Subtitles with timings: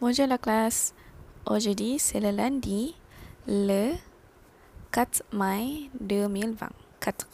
[0.00, 0.94] Bonjour la classe.
[1.44, 2.96] Aujourd'hui, c'est le lundi,
[3.46, 3.92] le
[4.92, 6.70] 4 mai 2020.
[7.00, 7.28] 4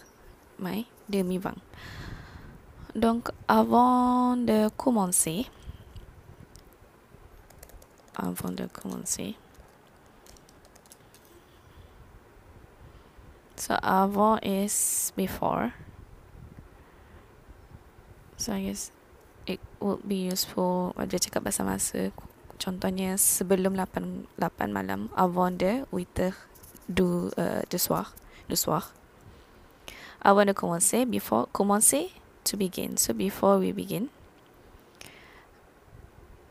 [0.58, 1.54] mai 2020.
[2.96, 5.46] Donc, avant de commencer,
[8.16, 9.36] avant de commencer,
[13.54, 15.70] so avant is before.
[18.38, 18.90] So I guess
[19.46, 22.10] it would be useful ada cakap bahasa
[22.66, 26.40] contohnya sebelum 8 8 malam avant de 8 heures
[26.90, 28.10] du uh, de soir
[28.50, 28.90] du soir
[30.26, 32.10] avant de commencer before commencer
[32.42, 32.96] to begin.
[32.96, 34.10] So before we begin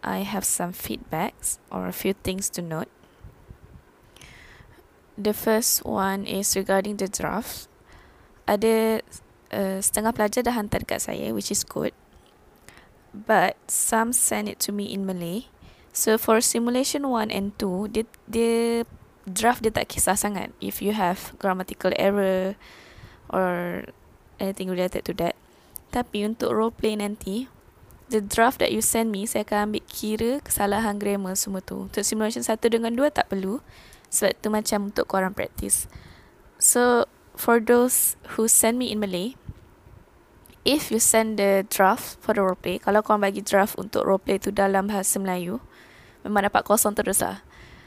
[0.04, 2.88] I have some feedbacks or a few things to note.
[5.18, 7.68] The first one is regarding the draft.
[8.48, 9.02] Ada
[9.52, 11.91] uh, setengah pelajar dah hantar dekat saya which is good.
[13.16, 15.48] But some send it to me in Malay
[15.95, 18.84] so for simulation 1 and 2 dia, dia
[19.23, 20.51] draft dia tak kisah sangat.
[20.60, 22.60] If you have grammatical error
[23.32, 23.88] or
[24.38, 25.34] anything related to that.
[25.90, 27.48] Tapi untuk role play nanti
[28.12, 31.88] the draft that you send me saya akan ambil kira kesalahan grammar semua tu.
[31.88, 33.63] Untuk simulation 1 dengan 2 tak perlu
[34.12, 35.88] sebab tu macam untuk korang practice.
[36.60, 39.40] So for those who send me in Malay
[40.66, 44.20] if you send the draft for the role play, kalau korang bagi draft untuk role
[44.20, 45.62] play tu dalam bahasa Melayu,
[46.26, 47.45] memang dapat kosong terus lah.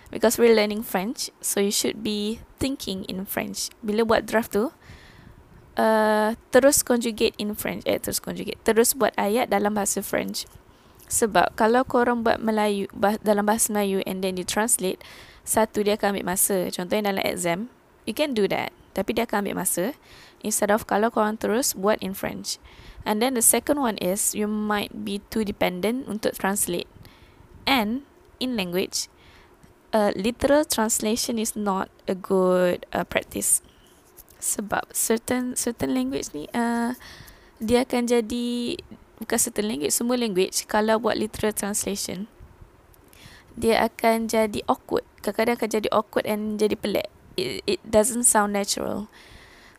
[0.08, 3.68] Because we're learning French, so you should be thinking in French.
[3.84, 4.72] Bila buat draft tu,
[5.76, 7.84] uh, terus conjugate in French.
[7.84, 8.56] Eh, terus conjugate.
[8.64, 10.48] Terus buat ayat dalam bahasa French.
[11.08, 15.00] Sebab kalau korang buat Melayu bah, dalam bahasa Melayu and then you translate,
[15.44, 16.72] satu dia akan ambil masa.
[16.72, 17.58] Contohnya dalam exam,
[18.08, 18.72] you can do that.
[18.96, 19.92] Tapi dia akan ambil masa
[20.40, 22.56] instead of kalau korang terus buat in French.
[23.04, 26.88] And then the second one is you might be too dependent untuk translate.
[27.64, 28.07] And
[28.38, 29.06] in language,
[29.92, 33.62] uh, literal translation is not a good uh, practice.
[34.38, 36.94] Sebab certain certain language ni uh,
[37.58, 38.78] dia akan jadi
[39.18, 42.30] bukan certain language, semua language kalau buat literal translation
[43.58, 45.02] dia akan jadi awkward.
[45.18, 47.10] Kadang-kadang akan jadi awkward and jadi pelik.
[47.34, 49.10] It, it doesn't sound natural.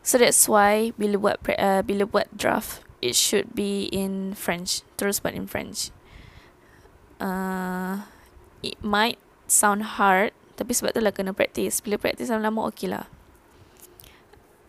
[0.04, 4.84] So that's why bila buat uh, bila buat draft it should be in French.
[5.00, 5.88] Terus buat in French.
[7.16, 8.04] Uh,
[8.62, 9.18] it might
[9.50, 11.80] sound hard tapi sebab tu lah kena practice.
[11.80, 13.08] Bila practice lama-lama okey lah.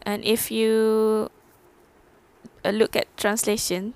[0.07, 1.27] And if you
[2.63, 3.93] uh, look at translation,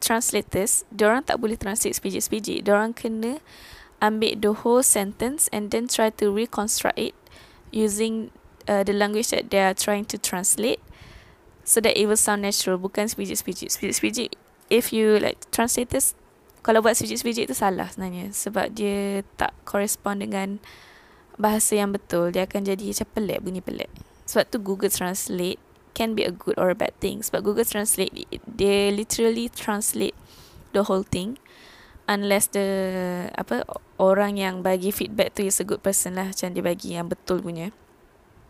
[0.00, 2.64] translators, diorang tak boleh translate sepiji-sepiji.
[2.64, 3.44] Diorang kena
[4.00, 7.12] ambil the whole sentence and then try to reconstruct it
[7.68, 8.32] using
[8.68, 10.80] uh, the language that they are trying to translate
[11.64, 14.24] so that it will sound natural bukan sebiji-sebiji sebiji-sebiji
[14.70, 16.14] if you like translators
[16.66, 18.34] kalau buat sebiji-sebiji itu salah sebenarnya.
[18.34, 20.58] Sebab dia tak correspond dengan
[21.38, 22.34] bahasa yang betul.
[22.34, 23.86] Dia akan jadi macam pelik bunyi pelik.
[24.26, 25.62] Sebab tu Google Translate
[25.94, 27.22] can be a good or a bad thing.
[27.22, 28.10] Sebab Google Translate
[28.42, 30.18] they literally translate
[30.74, 31.38] the whole thing.
[32.10, 32.66] Unless the
[33.38, 33.62] apa
[34.02, 36.34] orang yang bagi feedback tu is a good person lah.
[36.34, 37.70] Macam dia bagi yang betul punya.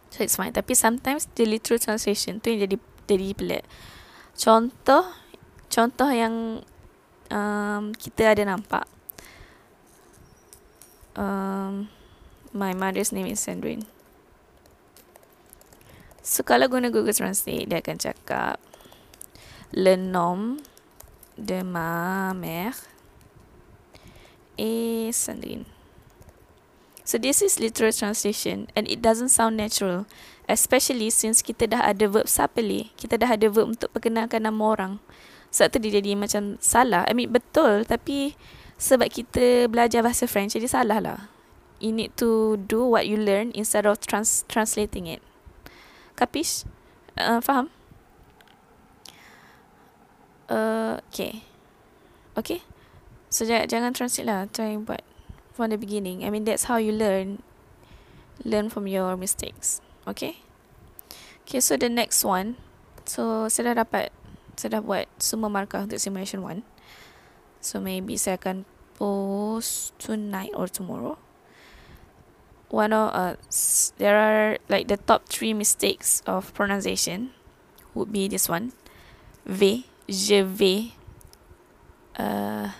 [0.08, 0.56] So it's fine.
[0.56, 2.76] Tapi sometimes the literal translation tu yang jadi
[3.12, 3.64] jadi pelik.
[4.40, 5.04] Contoh
[5.68, 6.64] contoh yang
[7.30, 8.84] um, kita ada nampak.
[11.16, 11.88] Um,
[12.52, 13.88] my mother's name is Sandrine.
[16.26, 18.58] So kalau guna Google Translate dia akan cakap
[19.70, 20.58] le nom
[21.38, 22.74] de ma mère
[24.58, 25.64] est Sandrine.
[27.06, 30.10] So this is literal translation and it doesn't sound natural.
[30.50, 32.90] Especially since kita dah ada verb sapele.
[32.98, 34.98] Kita dah ada verb untuk perkenalkan nama orang.
[35.56, 37.08] Sebab tu dia jadi macam salah.
[37.08, 38.36] I mean betul tapi
[38.76, 41.18] sebab kita belajar bahasa French jadi salah lah.
[41.80, 45.24] You need to do what you learn instead of trans translating it.
[46.12, 46.68] Kapish?
[47.16, 47.72] Uh, faham?
[50.52, 51.40] Uh, okay.
[52.36, 52.60] Okay?
[53.32, 54.44] So jangan, jangan translate lah.
[54.52, 55.00] Try buat
[55.56, 56.20] from the beginning.
[56.20, 57.40] I mean, that's how you learn.
[58.44, 59.80] Learn from your mistakes.
[60.04, 60.44] Okay?
[61.48, 62.60] Okay, so the next one.
[63.08, 64.12] So, saya dah dapat,
[64.56, 66.64] saya dah buat semua markah untuk simulation 1.
[67.60, 68.64] So, maybe saya akan
[68.96, 71.20] post tonight or tomorrow.
[72.72, 73.34] One of, uh,
[74.00, 77.36] there are like the top three mistakes of pronunciation
[77.94, 78.72] would be this one.
[79.46, 80.96] V, je vais.
[82.16, 82.72] Uh,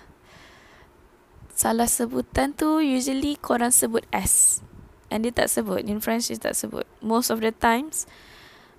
[1.54, 4.64] salah sebutan tu usually korang sebut S.
[5.06, 5.86] And dia tak sebut.
[5.86, 6.82] In French, dia tak sebut.
[6.98, 8.10] Most of the times,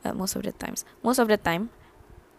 [0.04, 1.72] uh, most of the times, most of the time,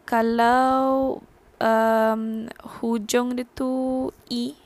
[0.08, 1.20] kalau
[1.60, 2.48] um,
[2.80, 4.56] hujung dia tu E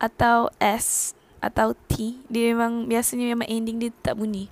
[0.00, 1.12] atau S,
[1.44, 4.48] atau T dia memang biasanya memang ending dia tak bunyi.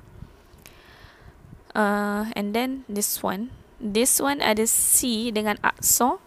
[1.73, 3.49] Uh, and then this one.
[3.81, 6.21] This one ada C dengan akson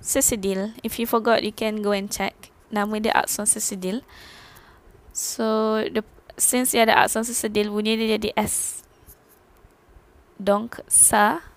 [0.00, 0.72] sesedil.
[0.80, 2.48] If you forgot you can go and check.
[2.72, 4.00] Nama dia akson sesedil.
[5.12, 6.00] So the
[6.40, 8.80] since dia ada akson sesedil bunyi dia jadi S.
[10.40, 11.49] Donc ça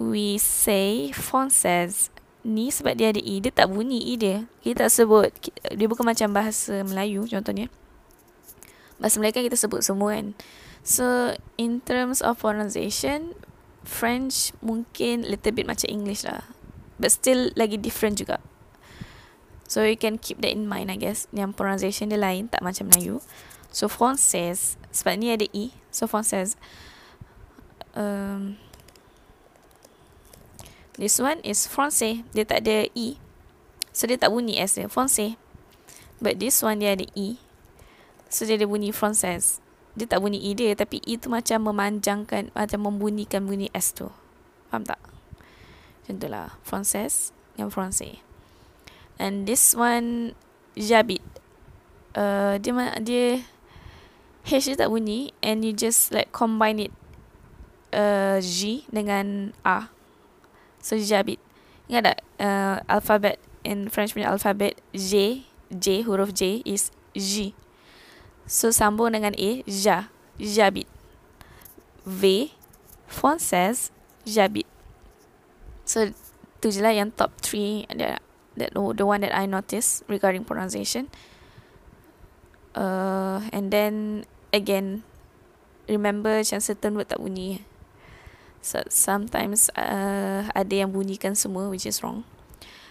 [0.00, 2.08] we say française
[2.40, 3.44] ni sebab dia ada E.
[3.44, 4.48] Dia tak bunyi E dia.
[4.64, 5.28] Kita tak sebut
[5.76, 7.68] dia bukan macam bahasa Melayu contohnya.
[8.96, 10.32] Bahasa Melayu kan kita sebut semua kan.
[10.80, 13.36] So in terms of pronunciation
[13.84, 16.48] French mungkin little bit macam English lah.
[16.96, 18.40] But still lagi different juga.
[19.68, 21.28] So you can keep that in mind I guess.
[21.36, 23.20] Yang pronunciation dia lain tak macam Melayu.
[23.68, 25.76] So française sebab ni ada E.
[25.92, 26.56] So française
[27.92, 28.56] um,
[31.00, 32.28] This one is français.
[32.36, 33.16] Dia tak ada E.
[33.88, 34.84] So, dia tak bunyi S dia.
[34.84, 35.40] Français.
[36.20, 37.40] But this one dia ada E.
[38.28, 39.64] So, dia ada bunyi française.
[39.96, 40.76] Dia tak bunyi E dia.
[40.76, 44.12] Tapi E tu macam memanjangkan, macam membunyikan bunyi S tu.
[44.68, 45.00] Faham tak?
[46.04, 46.60] Macam tu lah.
[46.68, 48.20] Française yang français.
[49.16, 50.36] And this one,
[50.76, 51.24] Jabit.
[52.12, 53.40] Uh, dia, dia,
[54.44, 55.32] H dia tak bunyi.
[55.40, 56.92] And you just like combine it.
[57.88, 59.88] Uh, G dengan A.
[60.80, 61.40] So jabit.
[61.86, 67.52] Ingat tak uh, alphabet in French punya alphabet J, J huruf J is J.
[68.50, 70.10] So sambung dengan A, ja,
[70.40, 70.90] jabit.
[72.02, 72.50] V,
[73.06, 73.94] française,
[74.26, 74.66] jabit.
[75.86, 76.10] So
[76.58, 78.22] tu je lah yang top three that,
[78.58, 81.08] that the one that I noticed regarding pronunciation.
[82.74, 85.02] Uh, and then again,
[85.90, 87.62] remember macam certain word tak bunyi.
[88.60, 92.28] So, sometimes uh, ada yang bunyikan semua which is wrong.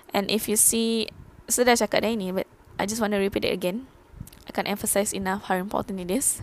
[0.09, 1.13] And if you see,
[1.45, 2.49] sudah cakap dah ini but
[2.81, 3.85] I just want to repeat it again.
[4.49, 6.41] I can't emphasize enough how important it is.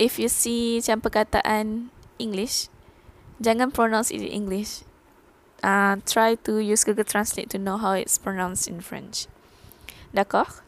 [0.00, 2.72] If you see macam perkataan English,
[3.36, 4.86] jangan pronounce it in English.
[5.60, 9.26] Uh, try to use Google Translate to know how it's pronounced in French.
[10.14, 10.62] D'accord?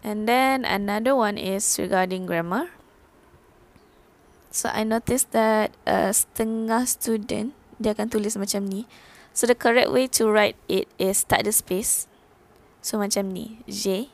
[0.00, 2.72] And then another one is regarding grammar.
[4.50, 8.90] So I noticed that uh, setengah student dia akan tulis macam ni.
[9.30, 12.10] So the correct way to write it is tak ada space.
[12.82, 13.62] So macam ni.
[13.70, 14.10] J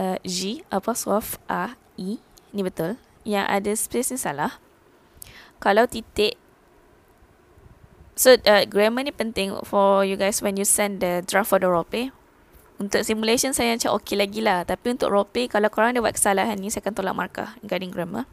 [0.00, 2.24] uh, G apostrophe A I
[2.56, 2.96] ni betul.
[3.28, 4.56] Yang ada space ni salah.
[5.60, 6.40] Kalau titik
[8.14, 11.68] So uh, grammar ni penting for you guys when you send the draft for the
[11.84, 12.14] play.
[12.78, 14.62] Untuk simulation saya macam okey lagi lah.
[14.62, 18.24] Tapi untuk play kalau korang ada buat kesalahan ni saya akan tolak markah regarding grammar.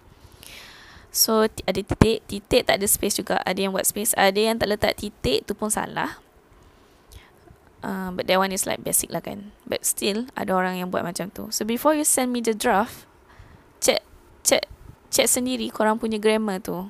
[1.12, 3.44] So ada titik, titik tak ada space juga.
[3.44, 6.24] Ada yang buat space, ada yang tak letak titik tu pun salah.
[7.84, 9.52] Uh, but that one is like basic lah kan.
[9.68, 11.52] But still ada orang yang buat macam tu.
[11.52, 13.04] So before you send me the draft,
[13.84, 14.00] check
[14.48, 14.64] check
[15.12, 16.88] check sendiri korang punya grammar tu.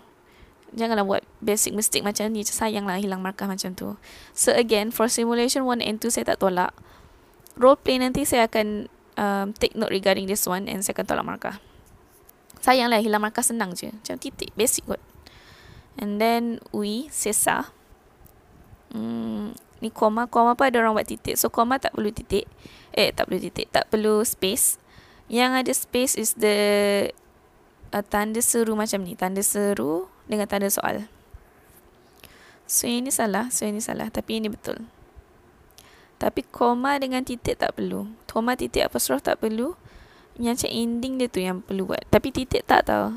[0.72, 2.46] Janganlah buat basic mistake macam ni.
[2.46, 3.98] Sayang lah hilang markah macam tu.
[4.38, 6.72] So again, for simulation 1 and 2 saya tak tolak.
[7.60, 8.88] Role play nanti saya akan
[9.20, 11.56] um, take note regarding this one and saya akan tolak markah.
[12.62, 13.90] Sayanglah hilang markah senang je.
[13.90, 14.54] Macam titik.
[14.54, 15.02] Basic kot.
[15.98, 17.74] And then we, sesa.
[18.94, 20.30] Hmm, ni koma.
[20.30, 21.36] Koma pun ada orang buat titik.
[21.42, 22.46] So, koma tak perlu titik.
[22.94, 23.68] Eh, tak perlu titik.
[23.74, 24.78] Tak perlu space.
[25.26, 26.58] Yang ada space is the
[27.90, 29.18] uh, tanda seru macam ni.
[29.18, 31.10] Tanda seru dengan tanda soal.
[32.70, 33.50] So, ini salah.
[33.50, 34.14] So, ini salah.
[34.14, 34.86] Tapi ini betul.
[36.22, 38.06] Tapi, koma dengan titik tak perlu.
[38.30, 39.74] Koma titik apostrof tak perlu.
[40.40, 42.04] Yang macam ending dia tu yang perlu buat.
[42.08, 43.16] Tapi titik tak tau.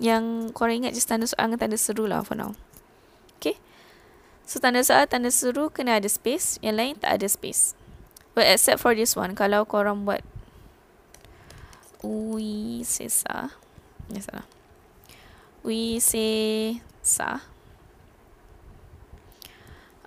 [0.00, 2.56] Yang korang ingat just tanda soal dengan tanda seru lah for now.
[3.38, 3.60] Okay.
[4.48, 6.56] So tanda soal, tanda seru kena ada space.
[6.64, 7.76] Yang lain tak ada space.
[8.34, 9.36] But except for this one.
[9.38, 10.24] Kalau korang buat.
[12.04, 13.54] We say sa.
[14.10, 14.48] Ya salah.
[15.64, 17.40] We say sa.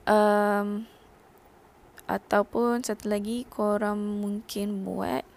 [0.08, 0.88] Um,
[2.08, 5.28] ataupun satu lagi korang mungkin buat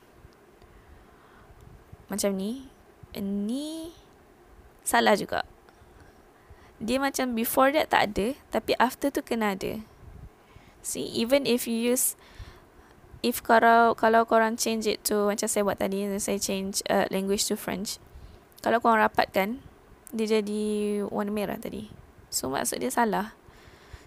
[2.11, 2.67] macam ni
[3.17, 3.95] ni
[4.83, 5.47] salah juga.
[6.83, 9.79] Dia macam before that tak ada tapi after tu kena ada.
[10.83, 12.19] See even if you use
[13.23, 17.47] if kalau kalau korang change it to macam saya buat tadi saya change uh, language
[17.47, 18.01] to French
[18.65, 19.61] kalau korang rapatkan
[20.11, 20.63] dia jadi
[21.07, 21.87] warna merah tadi.
[22.33, 23.39] So maksud dia salah.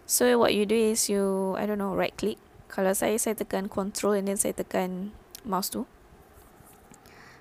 [0.03, 2.41] So what you do is you I don't know right click.
[2.67, 5.13] Kalau saya saya tekan control and then saya tekan
[5.45, 5.87] mouse tu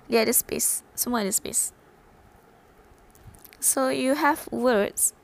[0.07, 0.83] dia ada space.
[0.95, 1.71] Semua ada space.
[3.63, 5.15] So you have words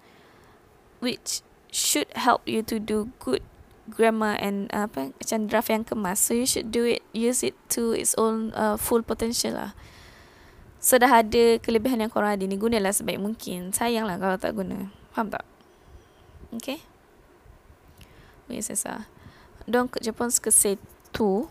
[1.03, 3.43] which should help you to do good
[3.89, 6.24] grammar and uh, apa macam draft yang kemas.
[6.24, 9.71] So you should do it use it to its own uh, full potential lah.
[10.79, 13.75] So dah ada kelebihan yang korang ada ni gunalah sebaik mungkin.
[13.75, 14.88] Sayang lah kalau tak guna.
[15.12, 15.43] Faham tak?
[16.55, 16.81] Okay?
[18.50, 19.05] Oui c'est ça
[19.69, 20.77] donc je pense que c'est
[21.13, 21.48] tout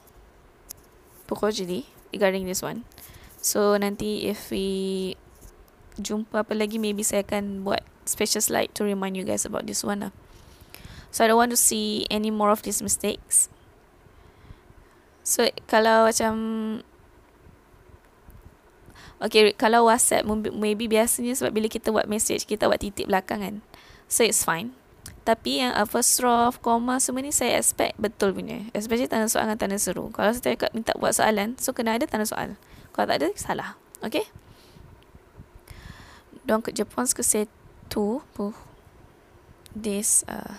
[1.26, 2.82] pour aujourd'hui regarding this one
[3.38, 5.14] so nanti if we
[5.99, 9.83] jumpa apa lagi maybe saya akan buat special slide to remind you guys about this
[9.83, 10.12] one lah
[11.11, 13.49] So I don't want to see any more of these mistakes.
[15.25, 16.35] So kalau macam
[19.18, 20.23] Okay, kalau WhatsApp
[20.54, 23.57] maybe biasanya sebab bila kita buat message kita buat titik belakang kan.
[24.07, 24.78] So it's fine.
[25.26, 28.71] Tapi yang apostrophe, comma semua ni saya expect betul punya.
[28.78, 30.14] Especially tanda soal dengan tanda seru.
[30.14, 32.54] Kalau saya minta buat soalan, so kena ada tanda soal.
[32.99, 33.78] Kalau tak ada, salah.
[34.02, 34.26] Okay?
[36.50, 37.47] Donc, je pense que c'est
[37.87, 38.59] tout pour
[39.71, 40.59] this uh,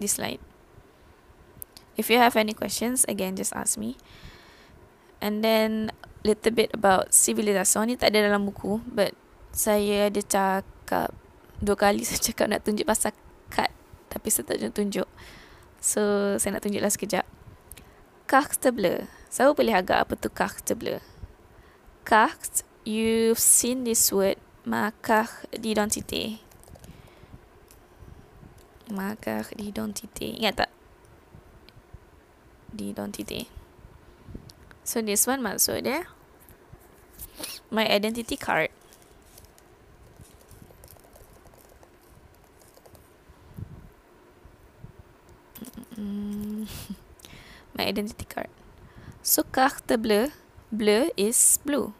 [0.00, 0.40] this slide.
[2.00, 4.00] If you have any questions, again, just ask me.
[5.20, 5.92] And then,
[6.24, 9.12] little bit about civilization ni tak ada dalam buku, but
[9.52, 11.12] saya ada cakap,
[11.60, 13.12] dua kali saya cakap nak tunjuk pasal
[13.52, 13.68] cut,
[14.08, 15.04] tapi saya tak tunjuk.
[15.76, 16.00] So,
[16.40, 17.28] saya nak tunjuklah sekejap.
[18.24, 19.20] Carte.
[19.32, 21.00] Saya boleh agak apa tu carte bleu.
[22.04, 24.36] Carte, you've seen this word,
[24.68, 26.44] ma carte d'identité
[28.92, 30.36] markah d'identité.
[30.36, 30.70] Ingat tak?
[32.76, 33.48] D'identité.
[34.84, 36.04] So this one maksud dia
[37.72, 38.68] my identity card.
[47.76, 48.52] my identity card.
[49.32, 50.28] So carte bleue,
[50.68, 51.94] bleu is blue.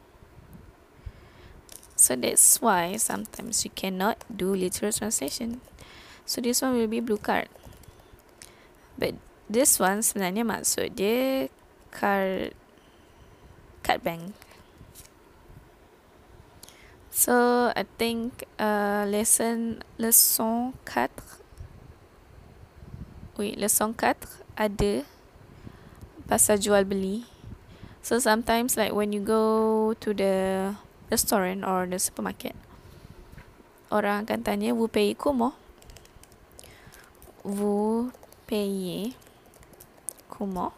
[1.97, 5.65] So that's why sometimes you cannot do literal translation.
[6.27, 7.49] So this one will be blue card.
[9.01, 9.17] But
[9.49, 11.49] this one sebenarnya maksud dia
[11.89, 12.53] card
[13.81, 14.37] card bank.
[17.09, 21.09] So I think uh, lesson lesson 4
[23.41, 24.21] Oui, lesson 4
[24.61, 25.09] ada
[26.27, 27.27] pasal jual beli.
[28.03, 30.35] So sometimes like when you go to the
[31.09, 32.59] restaurant or the supermarket,
[33.95, 35.55] orang akan tanya, "Vous payez comment?"
[37.45, 38.13] vous
[38.47, 39.15] payez
[40.31, 40.73] comment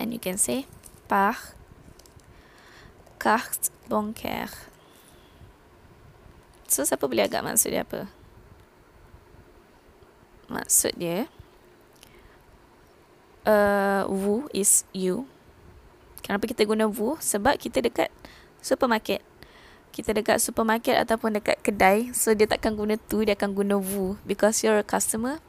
[0.00, 0.64] and you can say
[1.06, 1.36] par
[3.20, 4.50] carte bancaire
[6.64, 8.08] so siapa boleh agak maksud dia apa
[10.48, 11.28] maksud dia
[13.44, 15.26] uh, vous is you.
[16.22, 18.08] Kenapa kita guna vous sebab kita dekat
[18.62, 19.20] supermarket.
[19.92, 22.14] Kita dekat supermarket ataupun dekat kedai.
[22.16, 25.42] So dia takkan guna tu dia akan guna vous because you're a customer.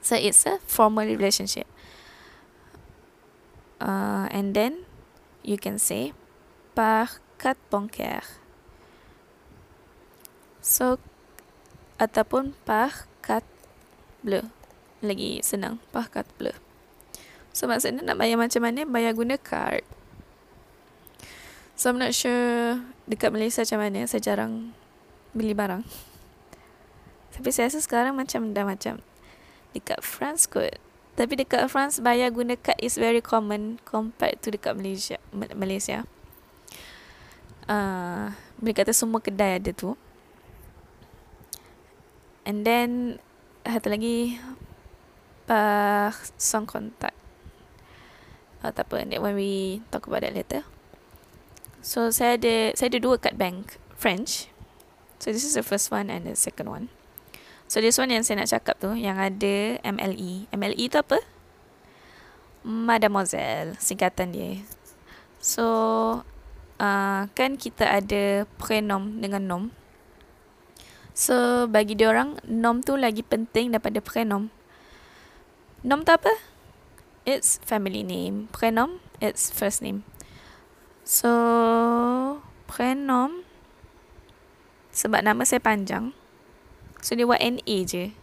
[0.00, 1.66] So it's a formal relationship.
[3.82, 4.86] Uh, and then
[5.42, 6.14] you can say
[6.72, 8.24] par carte bancaire
[10.62, 11.02] so
[11.98, 13.50] ataupun par carte
[14.22, 14.46] bleu
[15.02, 16.54] lagi senang par carte bleu
[17.52, 19.84] so maksudnya nak bayar macam mana bayar guna card
[21.82, 22.78] So I'm not sure
[23.10, 24.06] dekat Malaysia macam mana.
[24.06, 24.70] Saya jarang
[25.34, 25.82] beli barang.
[27.34, 29.02] Tapi saya rasa sekarang macam dah macam
[29.74, 30.78] dekat France kot.
[31.18, 35.18] Tapi dekat France bayar guna kad is very common compared to dekat Malaysia.
[35.34, 36.06] Malaysia.
[37.66, 38.30] Uh,
[38.62, 39.98] boleh kata semua kedai ada tu.
[42.46, 43.18] And then
[43.64, 44.38] satu lagi
[45.50, 47.21] par sans contact.
[48.62, 50.62] Oh, tak apa, when we talk about that later.
[51.82, 54.46] So saya ada saya ada dua kad bank French.
[55.18, 56.86] So this is the first one and the second one.
[57.66, 60.46] So this one yang saya nak cakap tu yang ada MLE.
[60.54, 61.18] MLE tu apa?
[62.62, 64.62] Mademoiselle singkatan dia.
[65.42, 65.66] So
[66.78, 69.64] uh, kan kita ada prenom dengan nom.
[71.18, 74.54] So bagi dia orang nom tu lagi penting daripada prenom.
[75.82, 76.30] Nom tu apa?
[77.22, 78.50] It's family name.
[78.50, 80.02] Prenom it's first name.
[81.06, 83.46] So, prenom
[84.90, 86.10] sebab nama saya panjang.
[86.98, 88.18] So, dia buat NA je.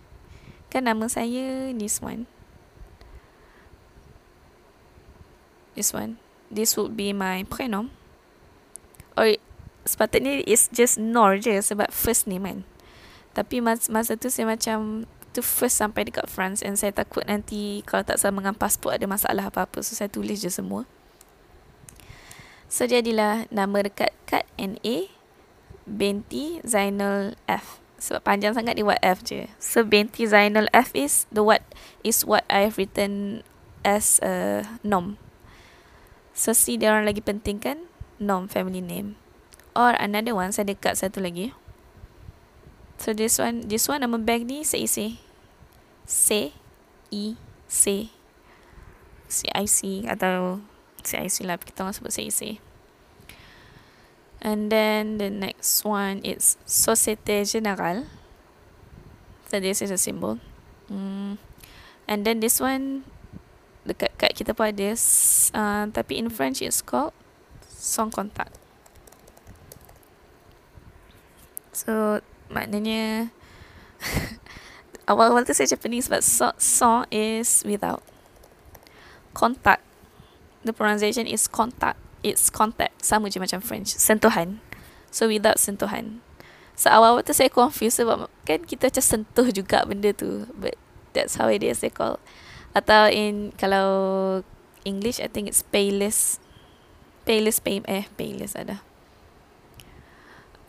[0.68, 2.28] Kan nama saya this one.
[5.74, 6.20] This one.
[6.52, 7.96] This would be my prenom.
[9.16, 9.40] Or
[9.88, 12.60] sepatutnya it's just Nor je sebab first name kan.
[13.32, 17.86] Tapi mas, masa tu saya macam tu first sampai dekat France and saya takut nanti
[17.86, 19.82] kalau tak sama dengan pasport ada masalah apa-apa.
[19.86, 20.90] So, saya tulis je semua.
[22.70, 25.10] So jadilah nama dekat kad NA
[25.90, 27.82] binti Zainal F.
[27.98, 29.50] Sebab panjang sangat dia buat F je.
[29.58, 31.66] So binti Zainal F is the what
[32.06, 33.42] is what I have written
[33.82, 35.18] as a nom.
[36.38, 37.90] So C dia orang lagi penting kan?
[38.22, 39.18] Nom family name.
[39.74, 41.58] Or another one saya dekat satu lagi.
[43.00, 45.24] So this one this one nama bag ni C C
[46.04, 46.52] C
[47.10, 47.40] E
[47.72, 48.12] C
[49.32, 50.60] C I C atau
[51.00, 52.42] C I C lah kita orang sebut C I C.
[54.44, 58.08] And then the next one is Societe Generale.
[59.48, 60.44] So this is a symbol.
[60.92, 61.40] Mm.
[62.08, 63.08] And then this one
[63.88, 64.92] dekat kat kita pun ada
[65.56, 67.16] uh, tapi in French it's called
[67.64, 68.60] sans contact.
[71.72, 73.32] So maknanya
[75.10, 78.04] awal-awal tu saya Japanese but so, sans is without.
[79.34, 79.86] Contact.
[80.66, 84.60] The pronunciation is contact it's contact sama je macam French sentuhan
[85.10, 86.20] so without sentuhan
[86.76, 90.76] so awal-awal tu saya confused sebab kan kita macam sentuh juga benda tu but
[91.16, 92.20] that's how it is they call
[92.76, 94.40] atau in kalau
[94.84, 96.38] English I think it's payless
[97.24, 98.84] payless pay eh payless ada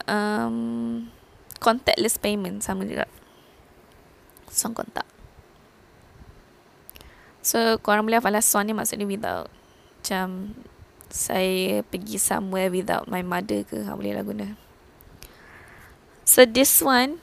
[0.07, 1.11] um,
[1.61, 3.07] contactless payment sama juga.
[4.51, 5.07] Song kontak.
[7.41, 9.49] So korang boleh hafal lah song ni maksudnya without.
[10.01, 10.57] Macam
[11.13, 13.85] saya pergi somewhere without my mother ke?
[13.85, 14.57] Ha, boleh lah guna.
[16.25, 17.21] So this one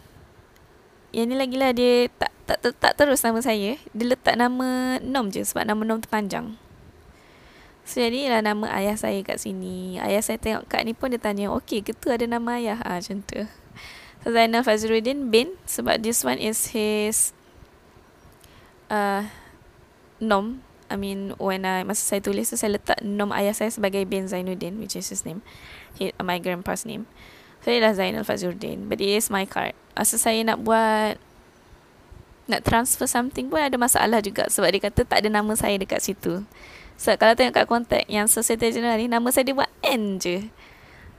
[1.12, 3.76] yang ni lagi lah dia tak, tak, tak, tak terus nama saya.
[3.92, 6.56] Dia letak nama nom je sebab nama nom tu panjang
[7.88, 9.96] so jadi lah nama ayah saya kat sini.
[10.04, 12.84] Ayah saya tengok kat ni pun dia tanya okey ke tu ada nama ayah?
[12.84, 13.48] Ha, macam tu
[14.28, 17.32] Zainal Fazruddin bin sebab this one is his
[18.92, 19.24] uh,
[20.20, 20.64] nom.
[20.88, 24.28] I mean when I masa saya tulis tu saya letak nom ayah saya sebagai bin
[24.28, 25.44] Zainuddin which is his name.
[25.96, 27.08] He, my grandpa's name.
[27.64, 28.88] So ialah Zainal Fazruddin.
[28.88, 29.76] But it is my card.
[29.96, 31.20] Masa saya nak buat
[32.48, 36.00] nak transfer something pun ada masalah juga sebab dia kata tak ada nama saya dekat
[36.00, 36.48] situ.
[36.96, 40.48] So kalau tengok kat kontak yang Societe Generale ni nama saya dia buat N je.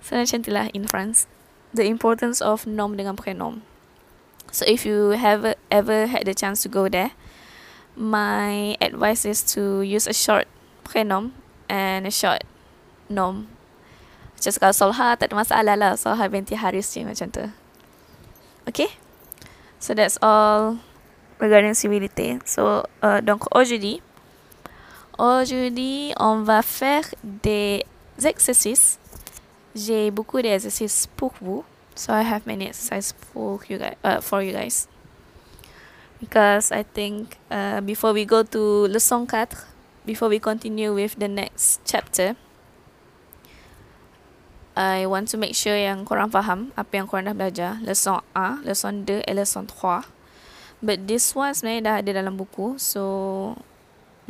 [0.01, 1.29] So macam tu lah in France
[1.75, 3.61] the importance of nom dengan pronom
[4.51, 7.13] so if you have ever had the chance to go there
[7.99, 10.47] my advice is to use a short
[10.85, 11.33] pronom
[11.69, 12.47] and a short
[13.11, 13.49] nom.
[14.39, 15.93] Macam kalau Solha tak ada masalah lah.
[15.99, 17.45] Solha binti Haris je macam tu.
[18.71, 18.95] Okay?
[19.83, 20.79] So that's all
[21.43, 22.39] regarding civilité.
[22.47, 23.99] So, uh, donc aujourd'hui,
[25.19, 27.83] aujourd'hui, on va faire des
[28.23, 29.03] exercices.
[29.79, 31.63] J'ai beaucoup d'exercices pour vous.
[31.95, 33.95] So I have many exercises for you guys.
[34.03, 34.91] Uh, for you guys
[36.21, 39.49] because I think uh, before we go to leçon 4,
[40.07, 42.37] before we continue with the next chapter,
[44.79, 47.83] I want to make sure yang korang faham apa yang korang dah belajar.
[47.83, 50.07] Leçon A, leçon 2 et leçon 3.
[50.79, 52.79] But this one sebenarnya dah ada dalam buku.
[52.79, 53.59] So,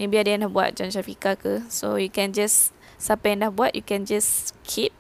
[0.00, 1.68] maybe ada yang dah buat John Shafika ke.
[1.68, 4.96] So, you can just, siapa yang dah buat, you can just keep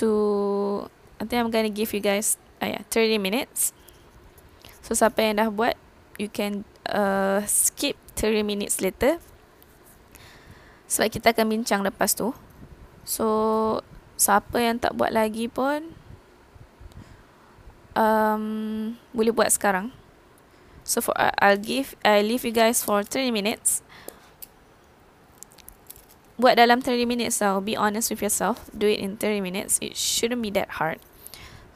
[0.00, 0.88] to,
[1.20, 3.76] I think I'm to give you guys, uh, yeah, 30 minutes.
[4.82, 5.78] So siapa yang dah buat
[6.20, 9.16] You can uh, skip 30 minutes later.
[10.86, 12.36] Sebab kita akan bincang lepas tu.
[13.02, 13.80] So
[14.22, 15.98] Siapa yang tak buat lagi pun
[17.98, 18.44] um,
[19.10, 19.90] Boleh buat sekarang.
[20.86, 23.82] So for uh, I'll give I leave you guys for 30 minutes
[26.40, 29.96] Buat dalam 30 minutes tau Be honest with yourself Do it in 30 minutes It
[29.96, 30.98] shouldn't be that hard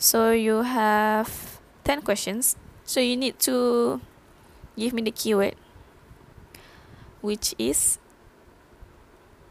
[0.01, 4.01] So you have 10 questions So you need to
[4.79, 5.57] give me the keyword,
[7.21, 7.99] which is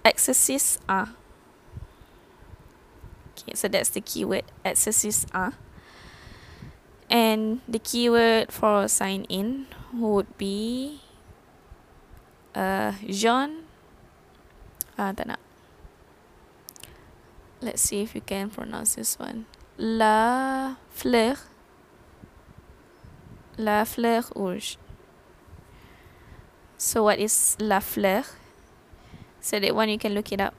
[0.06, 1.10] exercise A.
[3.36, 5.52] Okay, so that's the keyword, exercise A.
[7.10, 11.02] And the keyword for sign in would be
[12.56, 13.65] uh, Jean.
[14.96, 15.40] Tak nak.
[17.62, 19.46] Let's see if you can pronounce this one.
[19.78, 21.36] La fleur
[23.58, 24.78] La fleur rouge.
[26.78, 28.24] So what is la fleur?
[29.40, 30.54] So that one you can look it up.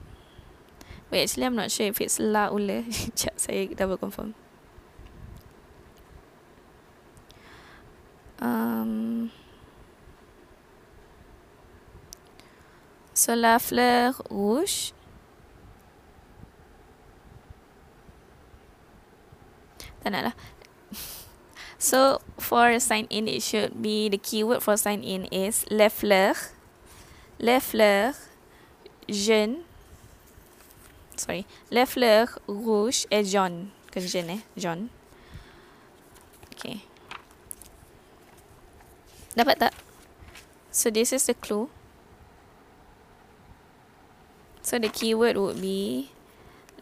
[1.11, 2.85] Wait, actually I'm not sure if it's la ou le.
[3.37, 4.35] Saya double confirm.
[8.41, 9.31] Um,
[13.17, 14.93] so la fleur rouge.
[21.79, 26.53] So for sign in, it should be the keyword for sign in is les fleurs,
[27.39, 28.15] les fleurs
[29.09, 29.65] jeunes.
[31.17, 33.69] Sorry, les fleurs rouges et jaunes.
[33.91, 34.89] Que jeune eh, jaune.
[36.53, 36.85] Okay.
[39.37, 39.75] Dapat tak?
[40.73, 41.69] So this is the clue.
[44.67, 46.11] So the keyword would be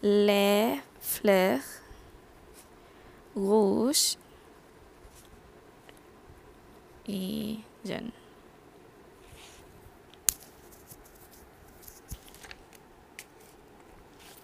[0.01, 1.61] les fleurs
[3.35, 4.17] rouges
[7.07, 8.09] et jaunes.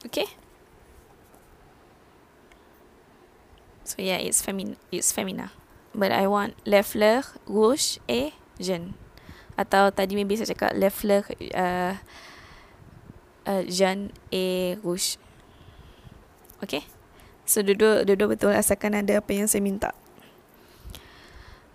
[0.05, 0.29] Okay.
[3.83, 5.49] So yeah, it's femin it's femina.
[5.95, 8.93] But I want les fleurs rouges et jeunes.
[9.57, 11.25] Atau tadi maybe saya cakap les fleurs
[11.57, 11.97] uh,
[13.47, 15.17] uh, jeunes et rouges.
[16.63, 16.85] Okay.
[17.45, 19.91] So dua-dua, dua-dua betul asalkan ada apa yang saya minta.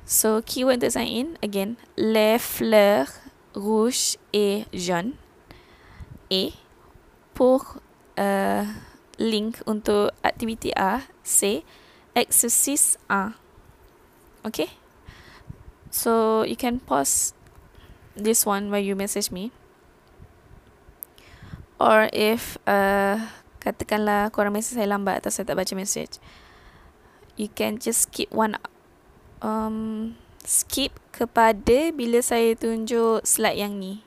[0.06, 3.10] So keyword untuk sign in again les fleurs
[3.54, 5.18] rouges et jaunes.
[6.30, 6.54] Et
[7.34, 7.78] pour
[8.18, 8.64] uh,
[9.18, 11.62] link untuk aktiviti A, c'est
[12.14, 13.34] exercise 1.
[14.44, 14.70] Okay?
[15.90, 17.34] So you can pause
[18.16, 19.52] this one while you message me.
[21.76, 23.20] Or if uh,
[23.60, 26.16] katakanlah korang message saya lambat atau saya tak baca message,
[27.36, 28.56] you can just skip one
[29.44, 34.06] um, skip kepada bila saya tunjuk slide yang ni.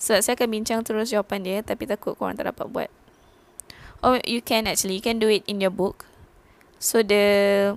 [0.00, 2.90] Sebab so, saya akan bincang terus jawapan dia tapi takut korang tak dapat buat.
[4.00, 6.08] Or you can actually, you can do it in your book.
[6.80, 7.76] So the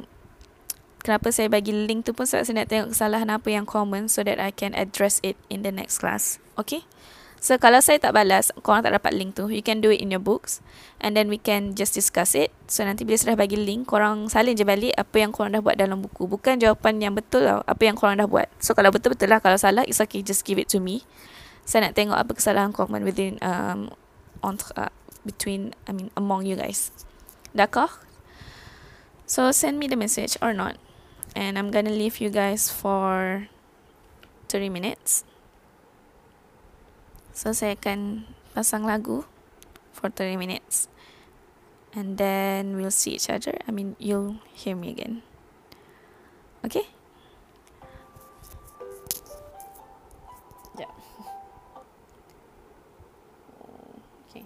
[1.03, 4.23] kenapa saya bagi link tu pun sebab saya nak tengok kesalahan apa yang common so
[4.23, 6.39] that I can address it in the next class.
[6.55, 6.87] Okay?
[7.43, 10.07] So kalau saya tak balas, korang tak dapat link tu, you can do it in
[10.07, 10.63] your books
[11.03, 12.55] and then we can just discuss it.
[12.71, 15.59] So nanti bila saya dah bagi link, korang salin je balik apa yang korang dah
[15.59, 16.23] buat dalam buku.
[16.23, 18.47] Bukan jawapan yang betul lah, apa yang korang dah buat.
[18.63, 21.03] So kalau betul-betul lah, kalau salah, it's okay, just give it to me.
[21.67, 23.91] Saya nak tengok apa kesalahan common within, um,
[24.39, 24.95] entre, uh,
[25.27, 26.95] between, I mean, among you guys.
[27.51, 27.91] D'accord?
[29.27, 30.79] So send me the message or not.
[31.35, 33.51] And I'm gonna leave you guys for
[34.47, 35.27] 30 minutes.
[37.33, 39.25] So saya akan pasang lagu
[39.89, 40.85] for 30 minutes.
[41.97, 43.57] And then we'll see each other.
[43.67, 45.21] I mean, you'll hear me again.
[46.65, 46.85] Okay?
[50.77, 50.89] Yeah.
[54.33, 54.45] Okay.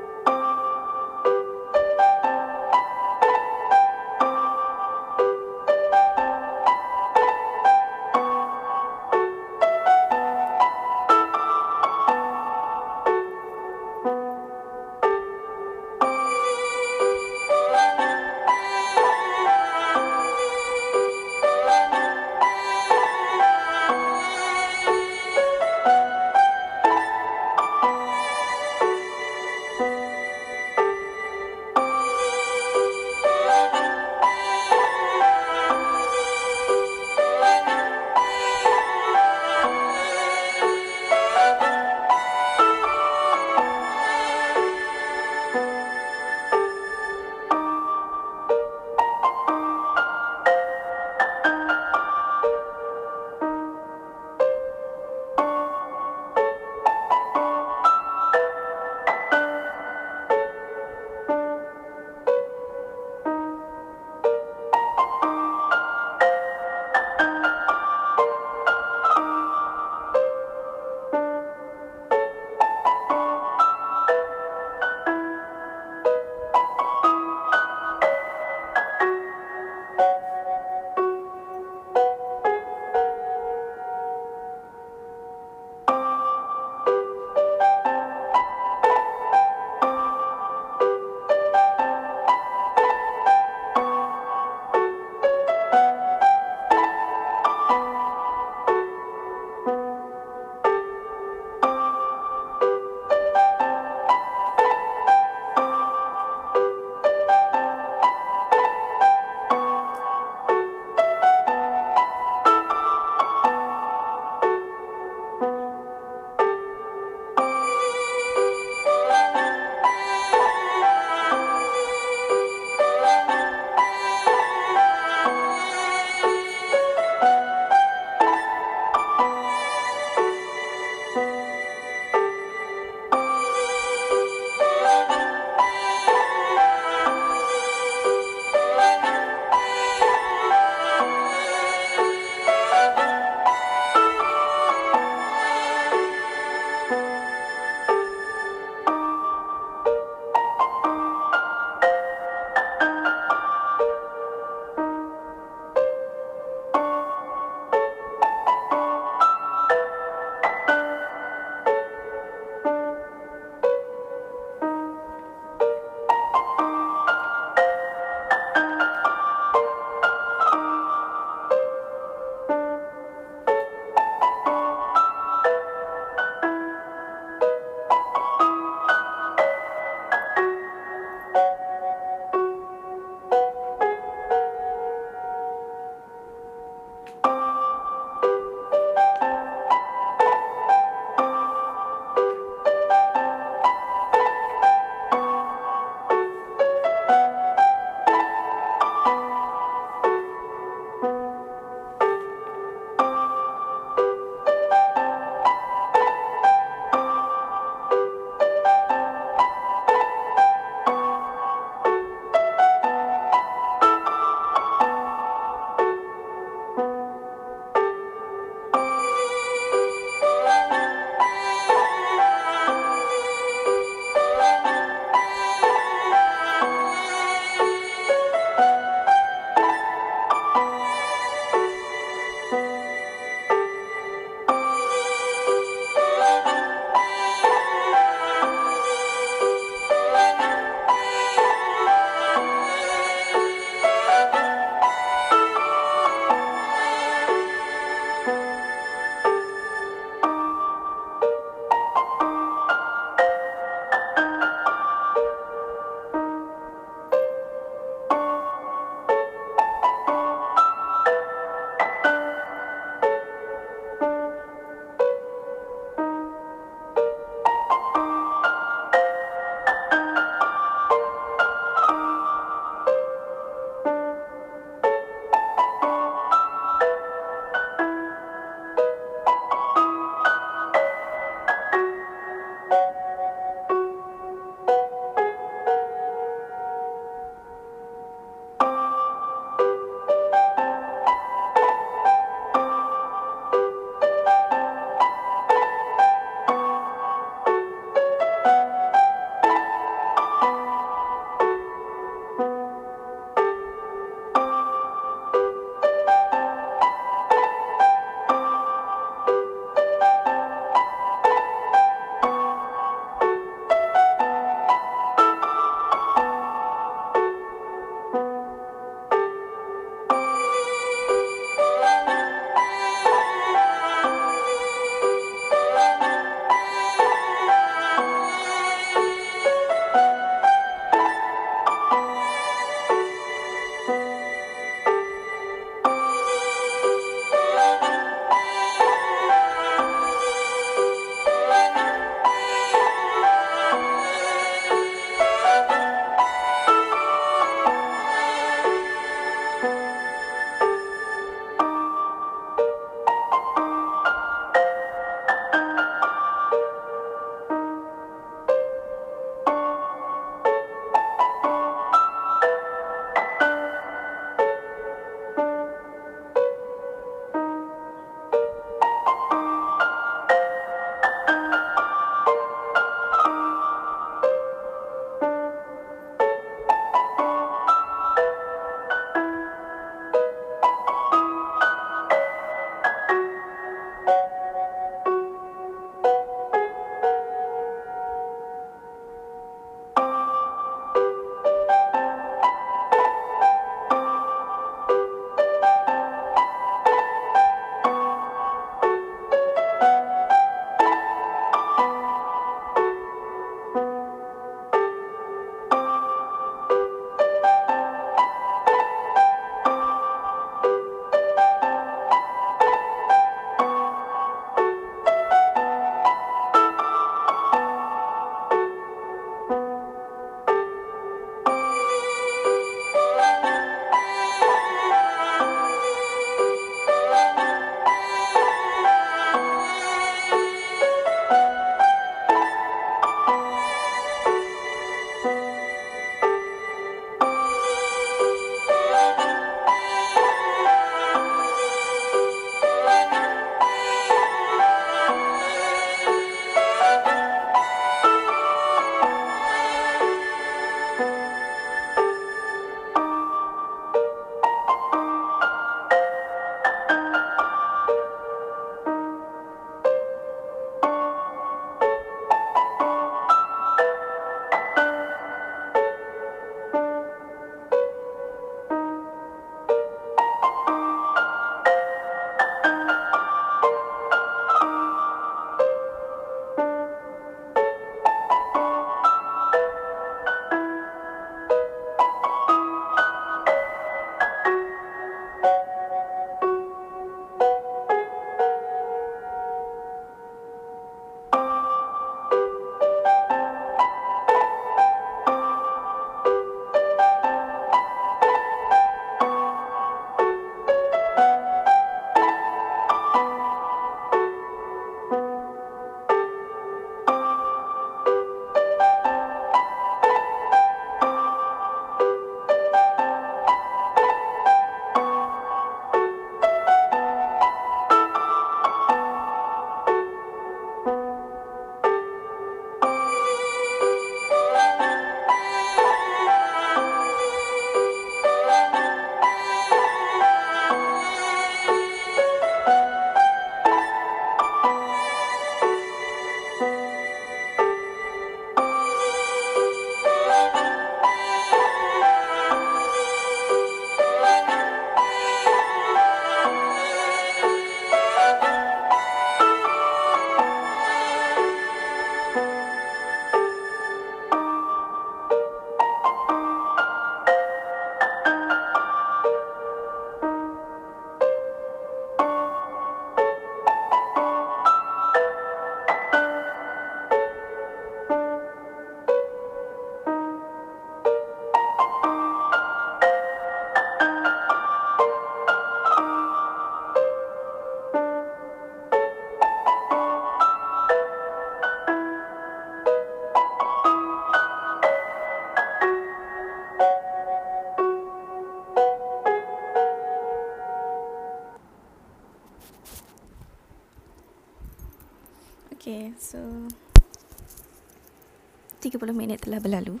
[599.36, 600.00] 30 minit telah berlalu.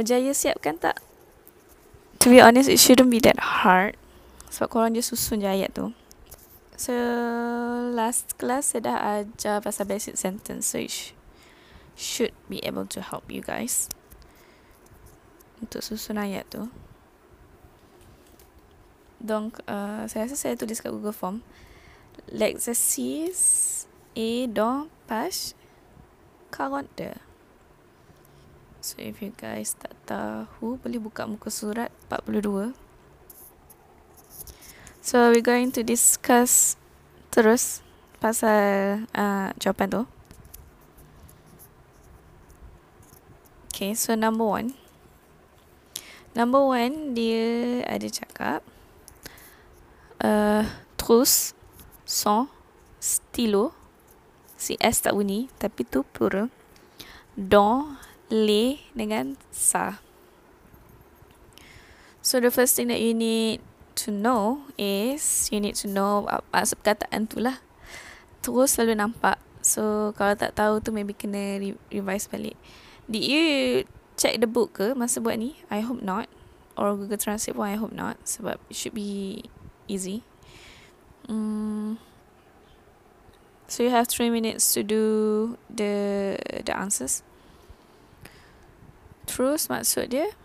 [0.00, 1.04] Berjaya siapkan tak?
[2.24, 4.00] To be honest, it shouldn't be that hard.
[4.48, 5.92] Sebab korang je susun je ayat tu.
[6.76, 6.92] So,
[7.92, 10.72] last class saya dah ajar pasal basic sentence.
[10.72, 11.12] So, it sh-
[11.98, 13.92] should be able to help you guys.
[15.60, 16.72] Untuk susun ayat tu.
[19.22, 21.44] Donc, uh, saya rasa saya tulis kat Google Form.
[22.32, 23.84] L'exercice
[24.18, 25.54] est dans page
[26.70, 27.18] 42.
[28.82, 32.74] So if you guys tak tahu, boleh buka muka surat 42.
[35.02, 36.78] So we're going to discuss
[37.34, 37.82] terus
[38.22, 40.02] pasal uh, jawapan tu.
[43.70, 44.78] Okay, so number one.
[46.38, 48.62] Number one, dia ada cakap.
[50.22, 51.52] Uh, terus
[52.06, 52.46] son,
[53.02, 53.74] stylo,
[54.62, 56.46] si S tak bunyi, tapi tu plural.
[57.34, 57.98] Don,
[58.30, 59.98] le dengan sa.
[62.22, 63.58] So the first thing that you need
[64.06, 67.58] to know is you need to know maksud perkataan tu lah.
[68.46, 69.42] Terus selalu nampak.
[69.58, 72.54] So kalau tak tahu tu maybe kena re- revise balik.
[73.10, 73.44] Did you
[74.14, 75.58] check the book ke masa buat ni?
[75.66, 76.30] I hope not.
[76.78, 78.22] Or Google Translate pun I hope not.
[78.22, 79.42] Sebab it should be
[79.90, 80.22] easy.
[81.26, 81.98] Mm.
[83.72, 87.24] So you have three minutes to do the the answers.
[89.24, 90.36] Terus maksud dia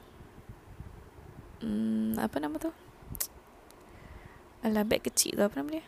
[1.59, 2.71] mm, apa nama tu?
[4.63, 5.85] Alah bag kecil tu apa nama dia?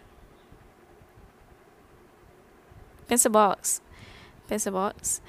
[3.08, 3.80] Pencil box.
[4.52, 5.24] Pencil box.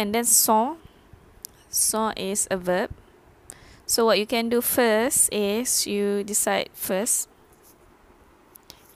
[0.00, 0.80] And then son.
[1.68, 2.88] Son is a verb.
[3.84, 7.28] So what you can do first is you decide first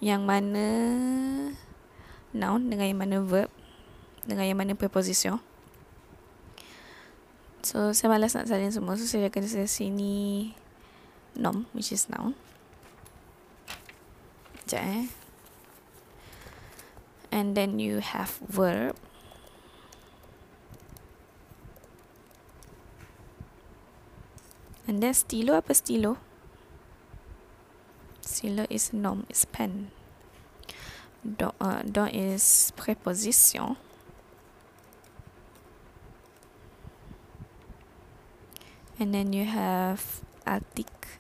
[0.01, 0.65] yang mana
[2.35, 3.49] noun dengan yang mana verb
[4.27, 5.39] dengan yang mana preposition.
[7.65, 10.53] So saya malas nak salin semua so saya akan saya sini
[11.39, 12.35] nom which is noun.
[14.67, 15.07] Sekejap eh.
[17.31, 18.99] And then you have verb.
[24.91, 26.19] And then stilo apa stilo?
[28.21, 29.94] Stilo is nom, is pen.
[31.25, 33.81] Don, uh, don is preposition.
[39.01, 41.19] And then you have artic.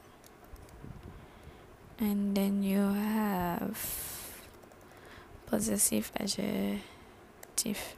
[1.98, 3.80] And then you have
[5.46, 7.96] possessive adjective.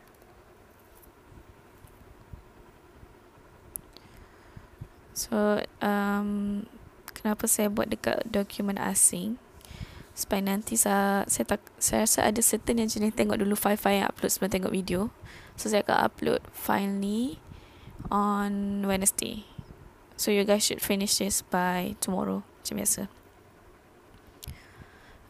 [5.17, 6.69] So, um,
[7.17, 9.41] kenapa saya buat dekat dokumen asing?
[10.17, 14.09] Supaya nanti saya, saya, tak, saya rasa ada certain yang jenis tengok dulu file-file yang
[14.09, 15.13] upload sebelum tengok video.
[15.61, 17.37] So, saya akan upload file ni
[18.09, 19.45] on Wednesday.
[20.17, 22.49] So, you guys should finish this by tomorrow.
[22.65, 23.13] Macam biasa.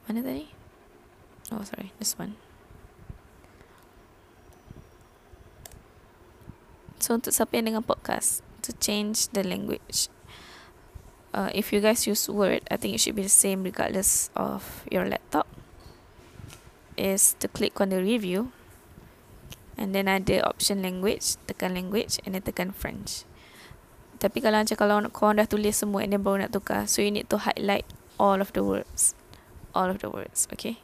[0.07, 0.55] Mana tadi?
[1.51, 1.91] Oh, sorry.
[1.99, 2.39] This one.
[7.03, 10.07] So, untuk siapa yang dengan podcast, to change the language.
[11.37, 14.89] Uh, if you guys use Word, I think it should be the same regardless of
[14.89, 15.45] your laptop.
[16.97, 18.57] Is to click on the review,
[19.77, 23.29] and then ada option language, tekan language, and then tekan French.
[24.17, 27.13] Tapi kalau macam kalau korang dah tulis semua and then baru nak tukar, so you
[27.13, 27.85] need to highlight
[28.17, 29.13] all of the words,
[29.77, 30.81] all of the words, okay?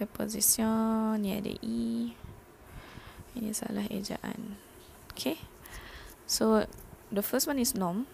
[0.00, 2.16] Preposition, ni ada e.
[3.36, 4.56] Ini salah ejaan.
[5.12, 5.51] Okay.
[6.32, 6.64] So
[7.12, 8.08] the first one is nom,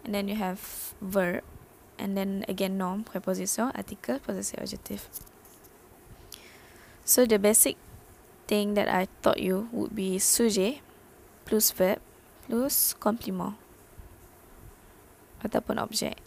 [0.00, 1.44] and then you have verb,
[2.00, 5.04] and then again nom, preposition, article, possessive adjective.
[7.04, 7.76] So the basic
[8.48, 10.80] thing that I taught you would be sujet
[11.44, 12.00] plus verb
[12.48, 13.60] plus complement
[15.44, 16.24] ataupun object.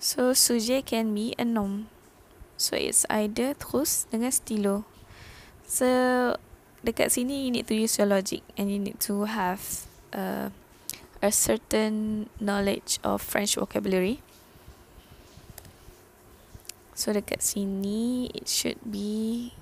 [0.00, 1.92] So sujet can be a nom.
[2.56, 4.88] So it's either terus dengan stilo.
[5.68, 6.40] So
[6.82, 10.50] dekat sini you need to use your logic and you need to have uh,
[11.22, 14.18] a certain knowledge of French vocabulary.
[16.92, 19.54] So dekat sini it should be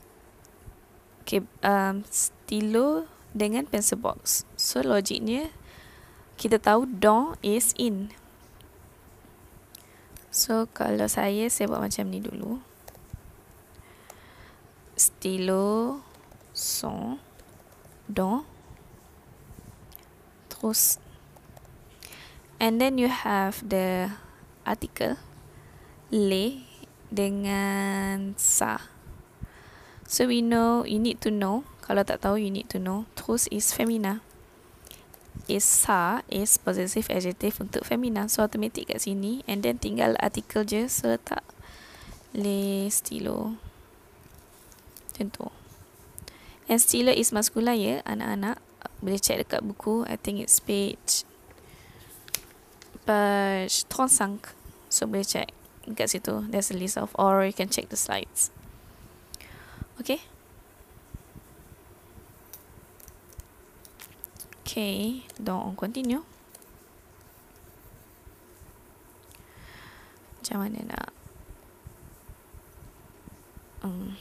[1.23, 3.07] okay um stilo
[3.37, 4.43] dengan pencil box.
[4.57, 5.53] So logiknya
[6.41, 8.11] kita tahu don is in.
[10.33, 12.65] So kalau saya saya buat macam ni dulu
[15.01, 16.05] stylo
[16.61, 17.17] sont
[18.13, 18.45] dans
[20.51, 21.01] trousse
[22.61, 24.13] and then you have the
[24.69, 25.17] article
[26.13, 26.69] les
[27.09, 28.79] dengan sa.
[30.07, 31.65] So we know, you need to know.
[31.81, 33.09] Kalau tak tahu, you need to know.
[33.17, 34.21] Terus is femina.
[35.47, 38.27] Is sa is possessive adjective untuk femina.
[38.29, 39.43] So automatic kat sini.
[39.47, 40.91] And then tinggal artikel je.
[40.91, 41.43] So tak
[42.35, 43.59] le stilo.
[45.11, 45.47] Macam tu.
[46.71, 48.63] And stilo is masculine ya, anak-anak.
[49.03, 50.07] Boleh check dekat buku.
[50.07, 51.27] I think it's page
[53.03, 54.55] page 35.
[54.87, 55.51] So boleh check
[55.99, 56.47] kat situ.
[56.47, 58.55] There's a list of or you can check the slides.
[59.99, 60.23] Okay.
[64.63, 66.23] Okay, donc on continue.
[70.39, 71.07] Macam mana nak
[73.83, 74.15] um,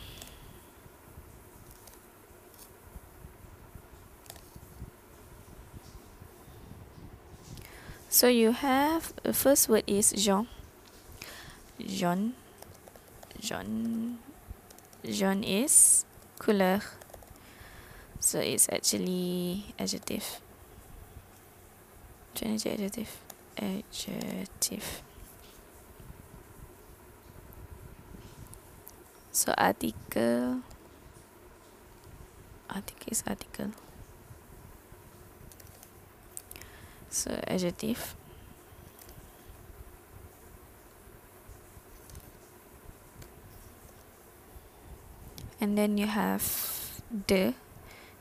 [8.11, 10.47] So you have the first word is Jean.
[11.77, 12.33] Jean.
[13.39, 14.17] Jean.
[15.05, 16.05] Jean is
[16.39, 16.81] couleur.
[18.19, 20.41] So it's actually adjective.
[22.41, 23.15] Is adjective.
[23.55, 25.03] Adjective.
[29.31, 30.61] So article.
[32.73, 33.69] Article is article.
[37.09, 38.15] So uh, adjective.
[45.59, 47.53] And then you have the,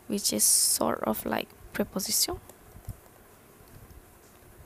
[0.08, 2.40] which is sort of like preposition.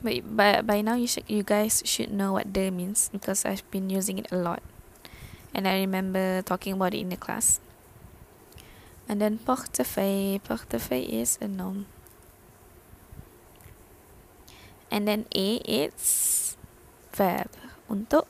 [0.01, 3.63] But by, by now you should you guys should know what the means because I've
[3.71, 4.63] been using it a lot.
[5.53, 7.59] And I remember talking about it in the class.
[9.07, 10.41] And then portefeuille.
[10.41, 11.85] Portefeuille is a noun.
[14.93, 16.53] And then A it's
[17.17, 17.49] verb
[17.89, 18.29] untuk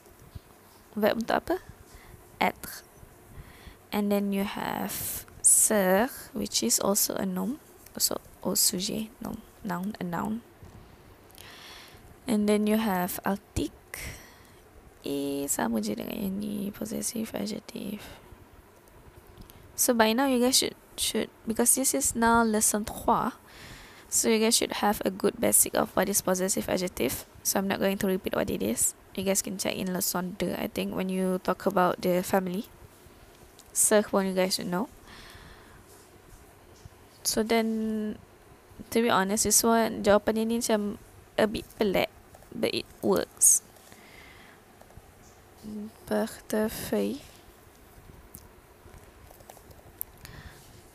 [0.96, 1.56] verb untuk apa?
[2.40, 2.88] Être.
[3.92, 7.60] And then you have ser which is also a noun.
[7.92, 8.16] Also
[8.48, 10.40] au sujet noun, noun a noun.
[12.24, 13.76] And then you have article.
[15.04, 18.00] E sama je dengan yang ni possessive adjective.
[19.76, 23.36] So by now you guys should should because this is now lesson 3
[24.14, 27.26] So you guys should have a good basic of what is possessive adjective.
[27.42, 28.94] So I'm not going to repeat what it is.
[29.18, 32.70] You guys can check in lesson 2, I think, when you talk about the family.
[33.74, 34.88] So one you guys should know.
[37.24, 38.22] So then,
[38.94, 41.02] to be honest, this one, jawapan ini macam
[41.34, 42.14] a bit pelik,
[42.54, 43.66] but it works.
[46.06, 47.18] Portefeuille.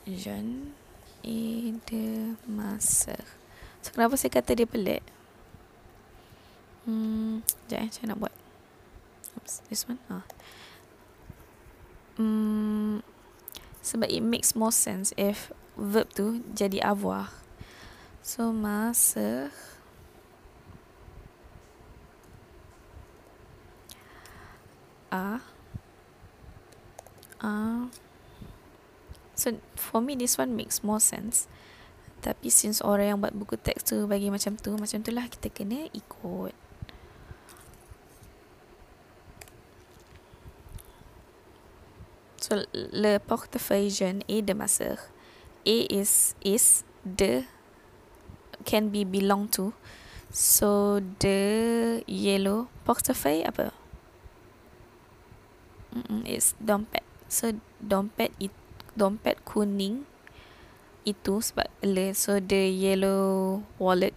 [0.07, 0.78] Jeune
[1.29, 3.20] et de ma soeur.
[3.85, 5.05] So, kenapa saya kata dia pelik?
[6.89, 8.35] Hmm, sekejap eh, saya nak buat.
[9.37, 10.01] Oops, this one.
[10.09, 10.24] Ah.
[12.16, 13.05] Hmm,
[13.85, 17.29] sebab it makes more sense if verb tu jadi avoir.
[18.24, 19.53] So, ma soeur.
[25.12, 25.41] A.
[27.41, 28.08] A.
[29.39, 31.47] So for me this one makes more sense.
[32.18, 35.47] Tapi since orang yang buat buku teks tu bagi macam tu, macam tu lah kita
[35.55, 36.51] kena ikut.
[42.43, 44.99] So le portefeuille jeune et de ma soeur.
[45.62, 47.47] A is is the
[48.66, 49.70] can be belong to.
[50.34, 53.70] So the yellow portefeuille apa?
[55.95, 57.07] Mm -mm, it's dompet.
[57.30, 58.68] So dompet itu
[58.99, 60.03] dompet kuning
[61.07, 61.71] itu sebab
[62.13, 64.13] so the yellow wallet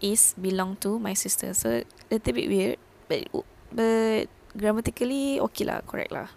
[0.00, 1.52] is belong to my sister.
[1.52, 2.78] So little bit weird
[3.10, 3.28] but
[3.74, 6.32] but grammatically okay lah correct lah.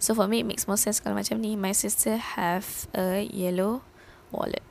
[0.00, 1.56] So for me it makes more sense kalau macam ni.
[1.56, 3.84] My sister have a yellow
[4.32, 4.64] wallet.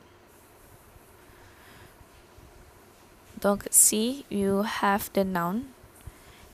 [3.38, 5.70] Donc see you have the noun.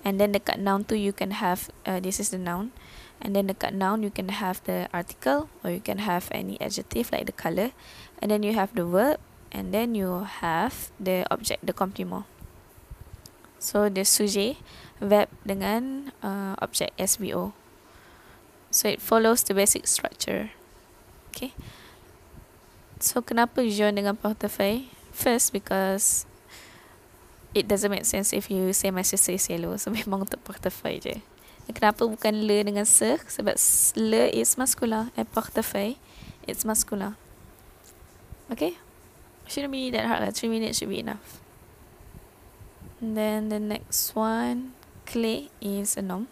[0.01, 2.73] And then dekat noun tu you can have uh, this is the noun
[3.21, 7.13] and then dekat noun you can have the article or you can have any adjective
[7.13, 7.71] like the color
[8.19, 9.21] and then you have the verb
[9.53, 12.25] and then you have the object the complement.
[13.61, 14.57] So the sujet
[15.01, 17.53] verb dengan uh, object SVO
[18.71, 20.51] so it follows the basic structure.
[21.31, 21.53] Okay.
[23.03, 26.25] So kenapa Jean dengan portefeuille first because
[27.51, 29.75] it doesn't make sense if you say my sister is yellow.
[29.75, 31.15] So memang untuk portefeuille je
[31.73, 33.19] Kenapa bukan le dengan se?
[33.31, 33.57] Sebab
[33.97, 35.97] le is masculine and portefeuille
[36.47, 37.17] it's masculine.
[38.51, 38.75] Okay?
[39.47, 40.35] Shouldn't be that hard lah.
[40.35, 41.41] Three minutes should be enough.
[43.01, 44.75] And then the next one,
[45.07, 46.29] clé is a noun.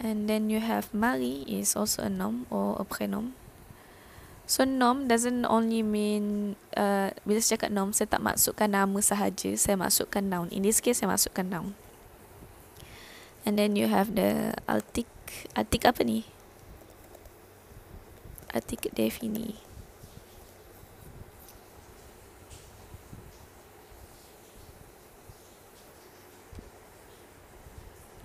[0.00, 3.36] And then you have Marie is also a noun or a pronoun.
[4.48, 9.52] So nom doesn't only mean uh, bila saya cakap nom saya tak masukkan nama sahaja,
[9.54, 10.48] saya masukkan noun.
[10.50, 11.76] In this case saya masukkan noun.
[13.46, 15.08] And then you have the artik
[15.56, 16.24] artik apa ni?
[18.50, 19.56] Artik defini.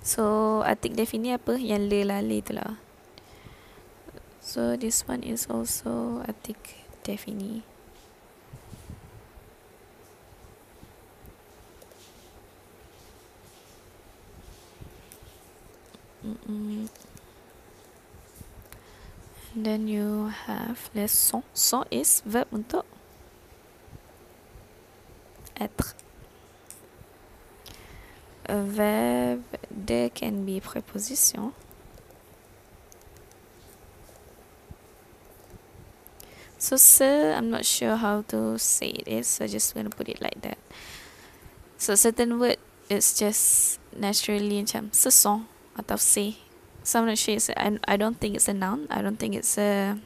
[0.06, 1.58] So artik defini apa?
[1.58, 2.78] Yang le le tu lah.
[4.46, 7.75] So this one is also Atik Defini.
[16.26, 16.90] And
[19.56, 22.86] then you have les sons Son is verb untuk
[25.56, 25.96] être.
[28.48, 31.54] A verb, there can be preposition.
[36.58, 40.22] So sir, I'm not sure how to say it is, so just gonna put it
[40.22, 40.58] like that.
[41.78, 42.58] So certain word
[42.90, 45.46] it's just naturally macam sesong
[45.76, 46.40] atau say.
[46.86, 48.88] So I'm not sure it's a, I, I don't think it's a noun.
[48.90, 49.98] I don't think it's a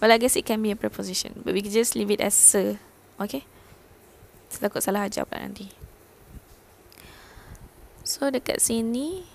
[0.00, 2.32] Well, I guess it can be a preposition, but we can just leave it as
[2.32, 2.80] sir.
[3.20, 3.44] Okay?
[4.48, 5.68] So, takut salah ajar pula nanti.
[8.00, 9.28] So dekat sini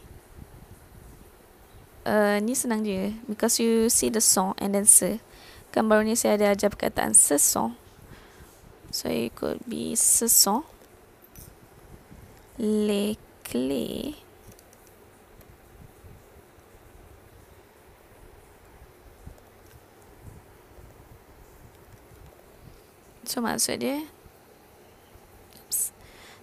[2.04, 5.22] uh, ni senang je because you see the song and then sir.
[5.70, 7.78] Kan baru ni saya ada ajar perkataan sesong.
[8.90, 10.66] So it could be sesong.
[12.58, 14.25] Les clés.
[23.36, 24.08] So maksud dia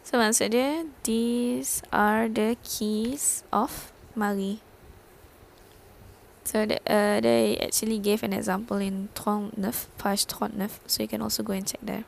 [0.05, 4.61] So maksud dia These are the keys of Marie
[6.45, 11.23] So the, uh, they actually gave an example in 39, page 39, so you can
[11.23, 12.05] also go and check there.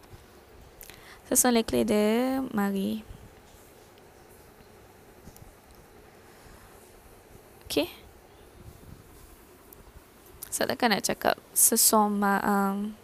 [1.31, 3.05] Ce sont les clés de Marie.
[7.71, 7.89] Okay.
[10.51, 12.99] So takkan nak cakap sesoma um,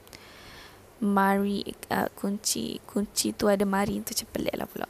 [1.01, 4.89] Mari uh, kunci kunci tu ada mari tu macam pelik lah pula.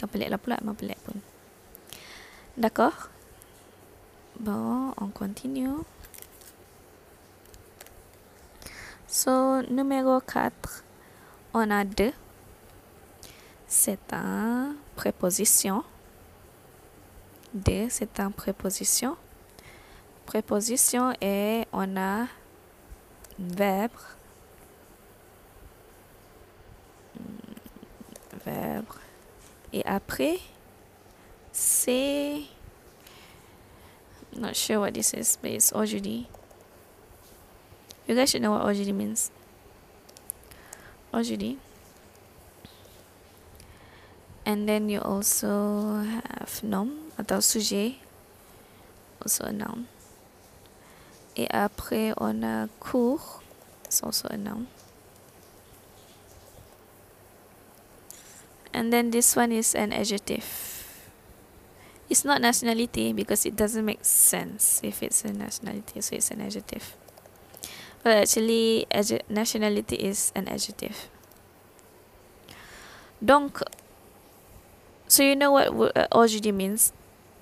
[0.00, 1.20] Kan pelik lah pula memang pelik pun.
[2.56, 3.12] D'accord?
[4.40, 5.84] Bon, on continue.
[9.06, 10.82] So, numéro 4,
[11.52, 12.12] on a deux.
[13.68, 15.84] C'est un préposition.
[17.54, 19.16] Deux, c'est un préposition.
[20.26, 22.26] Préposition et on a
[23.38, 23.92] verbe.
[28.46, 30.38] Et après,
[31.52, 32.42] c'est
[34.36, 36.26] not sure what this is, but it's aujourd'hui.
[38.06, 39.30] You guys should know what aujourd'hui means.
[41.12, 41.58] Aujourd'hui.
[44.46, 47.96] And then you also have nom atau sujet,
[49.22, 49.86] also a noun.
[51.36, 53.40] Et après, on a cours,
[53.86, 54.66] it's also a noun.
[58.74, 60.42] And then this one is an adjective.
[62.10, 66.42] It's not nationality because it doesn't make sense if it's a nationality, so it's an
[66.42, 66.96] adjective.
[68.02, 68.86] But actually,
[69.30, 71.08] nationality is an adjective.
[73.24, 73.62] Donc,
[75.06, 76.92] so you know what uh, means.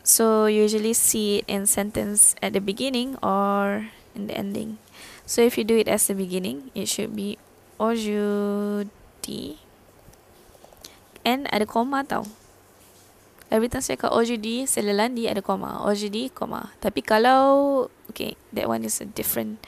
[0.05, 4.79] So you usually see it in sentence at the beginning or in the ending.
[5.25, 7.39] So if you do it as the beginning, it should be
[7.81, 9.62] aujourd'hui.
[11.23, 12.27] And ada koma tau.
[13.53, 15.85] Every time saya cakap OJD Selelandi ada koma.
[15.85, 16.73] OJD koma.
[16.81, 19.63] Tapi kalau okay that one is a different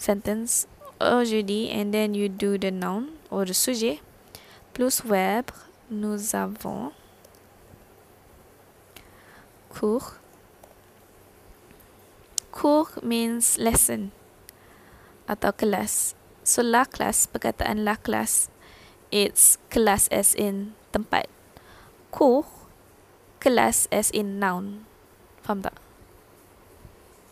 [0.00, 0.66] sentence.
[1.00, 4.04] OJD and then you do the noun or the sujet
[4.76, 5.52] plus verbe
[5.88, 6.92] nous avons
[9.68, 10.16] cours.
[12.52, 14.12] Cours means lesson
[15.28, 16.18] atau kelas.
[16.42, 18.50] So la class perkataan la class
[19.12, 21.26] it's kelas as in tempat
[22.10, 22.46] cours
[23.40, 24.84] kelas as in noun.
[25.40, 25.74] Faham tak?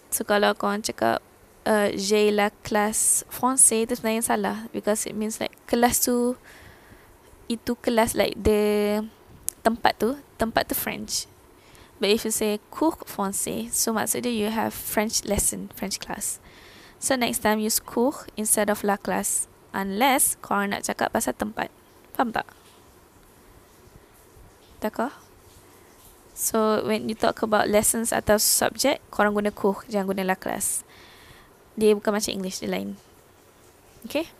[0.08, 1.20] So kalau korang cakap
[1.68, 6.40] uh, j'ai la classe français itu sebenarnya salah because it means like kelas tu
[7.52, 9.04] itu kelas like the
[9.60, 11.28] tempat tu tempat tu French.
[11.98, 16.38] But if you say cours français, so maksudnya you have French lesson, French class.
[17.02, 21.74] So next time use cours instead of la classe unless korang nak cakap pasal tempat.
[22.14, 22.46] Faham tak?
[24.80, 25.12] D'accord?
[26.38, 30.86] So when you talk about lessons atau subject, korang guna cours, jangan guna la classe.
[31.74, 32.94] Dia bukan macam English, dia lain.
[34.06, 34.30] Okay?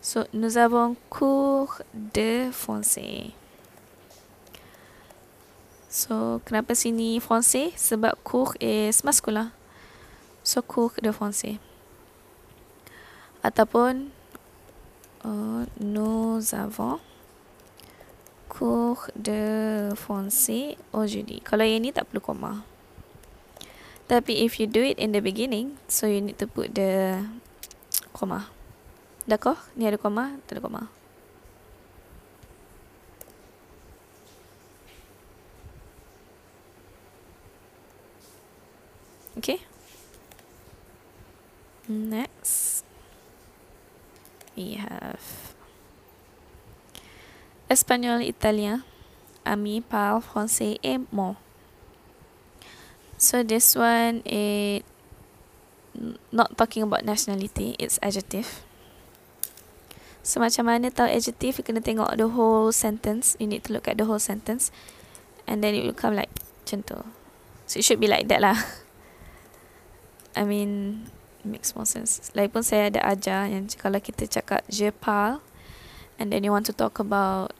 [0.00, 3.36] So, nous avons cours de français.
[5.92, 7.76] So, kenapa sini français?
[7.76, 9.52] Sebab cours is masculin.
[10.40, 11.60] So, cours de français.
[13.44, 14.08] Ataupun,
[15.26, 16.96] uh, nous avons
[18.50, 21.38] cours de français aujourd'hui.
[21.46, 22.66] Kalau yang ni tak perlu koma.
[24.10, 27.22] Tapi if you do it in the beginning, so you need to put the
[28.10, 28.50] koma.
[29.30, 29.62] D'accord?
[29.78, 30.82] Ni ada koma, tak ada koma.
[39.38, 39.62] Okay.
[41.88, 42.84] Next,
[44.52, 45.39] we have
[47.70, 48.82] espagnol, italien,
[49.46, 51.38] ami, parle français et moi.
[53.16, 54.82] So this one is
[56.32, 58.66] not talking about nationality, it's adjective.
[60.20, 63.38] So macam mana tahu adjective, you kena tengok the whole sentence.
[63.40, 64.68] You need to look at the whole sentence.
[65.48, 66.32] And then it will come like
[66.64, 67.00] macam tu.
[67.64, 68.58] So it should be like that lah.
[70.38, 71.04] I mean,
[71.44, 72.32] makes more sense.
[72.36, 75.44] Lagipun saya ada ajar yang kalau kita cakap je parle,
[76.20, 77.56] and then you want to talk about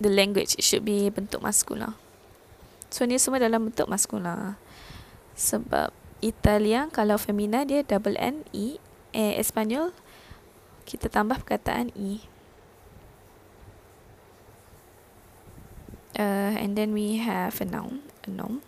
[0.00, 1.94] the language it should be bentuk maskula.
[2.90, 4.58] So ni semua dalam bentuk maskula.
[5.38, 5.94] Sebab
[6.24, 8.80] Italian kalau femina dia double N E
[9.14, 9.94] eh Espanyol
[10.88, 12.24] kita tambah perkataan E.
[16.18, 18.60] Uh, and then we have a noun, a noun.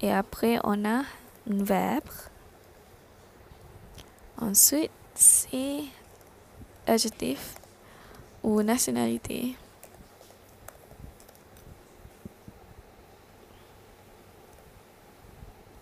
[0.00, 1.04] Et après on a
[1.44, 2.08] un verbe.
[4.40, 5.92] Ensuite c'est
[6.88, 7.60] adjectif
[8.42, 9.54] ou nationalité.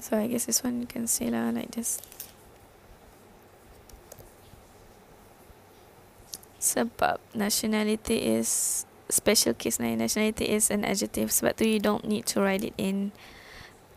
[0.09, 2.01] So I guess this one you can say lah like this.
[6.57, 9.93] Sebab nationality is special case lah.
[9.93, 11.29] Nationality is an adjective.
[11.29, 13.13] Sebab tu you don't need to write it in.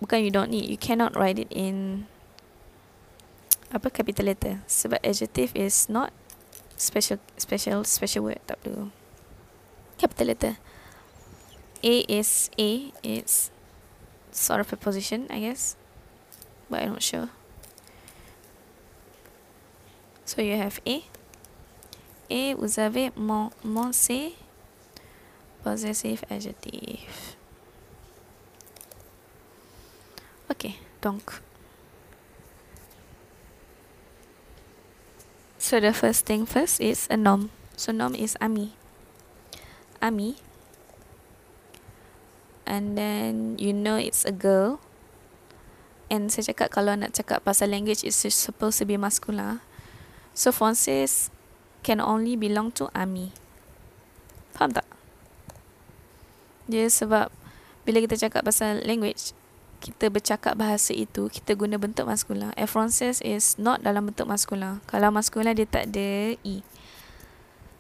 [0.04, 0.68] Bukan you don't need.
[0.68, 2.12] You cannot write it in
[3.72, 4.68] apa capital letter.
[4.68, 6.12] Sebab adjective is not
[6.76, 8.92] special special special word tak perlu.
[9.96, 10.54] Capital letter.
[11.88, 12.92] A is A.
[13.00, 13.48] It's
[14.36, 15.80] sort of a position, I guess
[16.72, 17.30] but I'm not sure.
[20.24, 21.04] So you have A.
[22.30, 24.34] Et vous avez mon, mon C,
[25.64, 27.36] possessive adjective.
[30.50, 30.72] Ok,
[31.02, 31.42] donc.
[35.60, 37.52] So the first thing first is a nom.
[37.76, 38.72] So nom is ami.
[40.02, 40.38] Ami.
[42.66, 44.80] And then you know it's a girl
[46.12, 49.64] and saya cakap kalau nak cakap pasal language is supposed to be masculine.
[50.36, 51.32] So Francis
[51.88, 53.32] can only belong to Ami.
[54.52, 54.84] Faham tak?
[56.68, 57.32] Dia sebab
[57.88, 59.32] bila kita cakap pasal language,
[59.80, 62.54] kita bercakap bahasa itu, kita guna bentuk maskulin.
[62.54, 64.84] And Francis is not dalam bentuk maskulin.
[64.86, 66.62] Kalau maskulin dia tak ada E.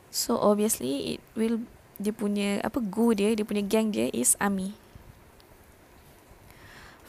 [0.09, 1.67] So obviously it will
[2.01, 4.73] dia punya apa gu dia, dia punya gang dia is Ami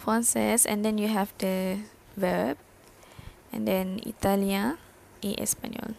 [0.02, 1.78] française and then you have the
[2.18, 2.58] verb
[3.54, 4.74] and then italien
[5.22, 5.94] et espagnol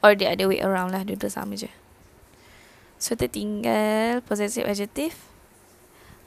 [0.00, 1.68] or the other way around lah dua-dua sama je.
[2.96, 5.14] So tertinggal possessive adjective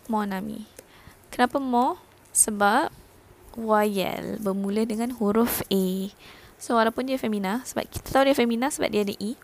[0.06, 0.70] mon ami
[1.34, 1.98] kenapa mo?
[2.36, 2.94] Sebab
[3.56, 6.12] YL bermula dengan huruf A.
[6.60, 9.40] So walaupun dia femina sebab kita tahu dia femina sebab dia ada E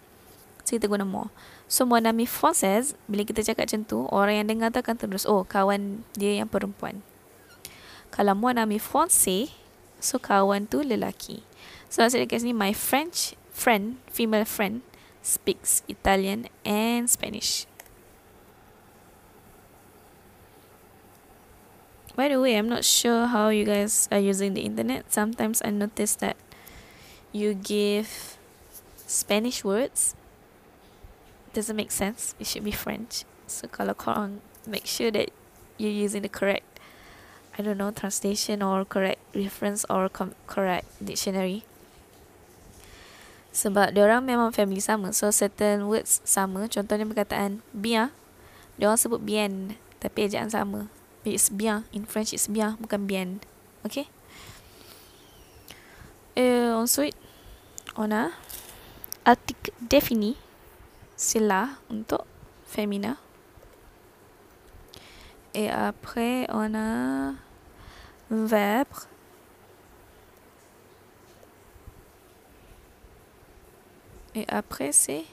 [0.64, 1.28] so kita guna more
[1.72, 5.24] So mon ami française Bila kita cakap macam tu Orang yang dengar tu akan terus
[5.24, 7.00] Oh kawan dia yang perempuan.
[8.12, 9.56] Kalau mon ami français
[10.04, 11.48] So kawan tu lelaki.
[11.88, 14.84] So maksudnya kat sini My French friend Female friend
[15.24, 17.70] Speaks Italian and Spanish.
[22.18, 25.14] By the way, I'm not sure how you guys are using the internet.
[25.14, 26.36] Sometimes I notice that
[27.32, 28.36] you give
[29.06, 30.18] Spanish words
[31.54, 32.36] doesn't make sense.
[32.40, 33.24] It should be French.
[33.48, 35.32] So kalau korang make sure that
[35.76, 36.68] you're using the correct,
[37.58, 40.08] I don't know, translation or correct reference or
[40.48, 41.68] correct dictionary.
[43.52, 45.12] Sebab orang memang family sama.
[45.12, 46.72] So certain words sama.
[46.72, 48.16] Contohnya perkataan bien.
[48.80, 49.76] Diorang sebut bien.
[50.00, 50.88] Tapi ejaan sama.
[51.28, 51.84] It's bien.
[51.92, 52.80] In French it's bien.
[52.80, 53.44] Bukan bien.
[53.84, 54.08] Okay.
[56.32, 57.18] Eh, ensuite,
[58.00, 58.32] on a
[59.28, 60.40] article défini
[61.22, 62.24] c'est là untuk
[62.66, 63.16] féminin.
[65.54, 67.34] Et après on a
[68.32, 68.88] verbe.
[74.34, 75.26] Et après c'est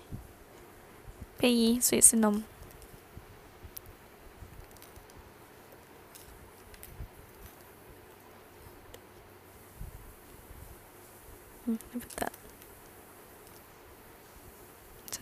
[1.38, 2.12] pays so it's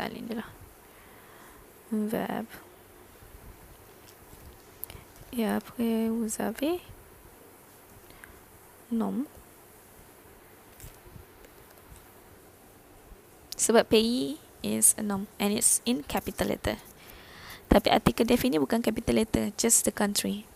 [0.06, 0.50] Salin je lah.
[1.90, 2.54] Verbe.
[5.32, 6.78] Et après, vous avez
[8.92, 9.26] nom.
[13.58, 16.78] Sebab pays is a nom and it's in capital letter.
[17.66, 20.46] Tapi artikel def ini bukan capital letter, just the country.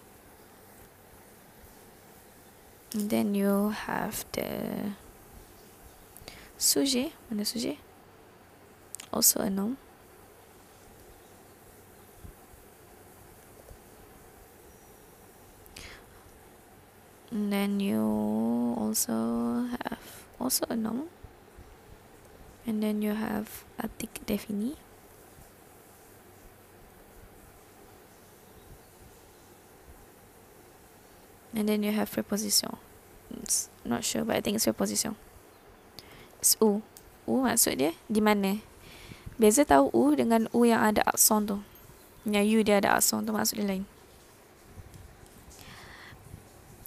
[2.95, 4.95] And then you have the
[6.55, 7.11] sujet.
[7.27, 7.90] Mana sujet?
[9.13, 9.77] Also a noun.
[17.31, 21.07] And then you also have also a noun.
[22.67, 24.75] And then you have article défini.
[31.55, 32.77] And then you have preposition.
[33.43, 35.15] It's not sure, but I think it's preposition.
[36.39, 36.83] It's U.
[37.27, 38.70] U maksud dia di mana?
[39.41, 41.57] Beza tahu U dengan U yang ada akson tu.
[42.29, 43.89] Yang U dia ada akson tu maksud dia lain.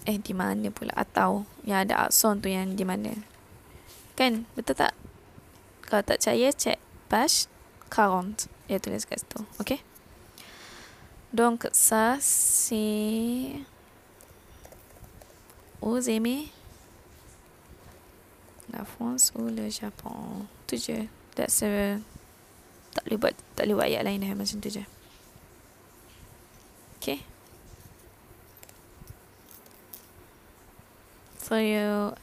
[0.06, 3.10] Eh di mana pula atau yang ada akson tu yang di mana?
[4.14, 4.46] Kan?
[4.54, 4.94] Betul tak?
[5.82, 6.78] Kalau tak percaya cek
[7.10, 7.50] page
[7.90, 8.46] 40.
[8.70, 9.42] Dia tulis kat situ.
[9.58, 9.82] Okay?
[11.34, 13.58] Donc ça c'est
[15.82, 16.54] aux aimés
[18.70, 20.46] la France ou le Japon.
[20.68, 21.10] Tu je.
[21.34, 21.98] That's a
[22.94, 24.84] tak boleh buat tak boleh buat ayat lain dah macam tu je.
[27.02, 27.20] Okay.
[31.44, 32.16] So you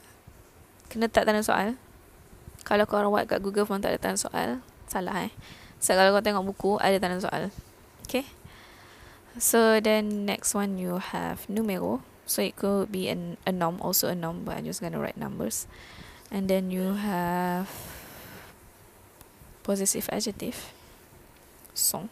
[0.89, 1.77] kena tak tanda soal.
[2.65, 5.33] Kalau kau orang buat kat Google Form tak ada tanda soal, salah eh.
[5.83, 7.53] So kalau kau tengok buku ada tanda soal.
[8.07, 8.25] Okay.
[9.37, 12.01] So then next one you have numero.
[12.31, 15.19] So it could be an a nom also a nom but I'm just gonna write
[15.19, 15.67] numbers.
[16.31, 17.67] And then you have
[19.63, 20.73] possessive adjective.
[21.75, 22.09] Son.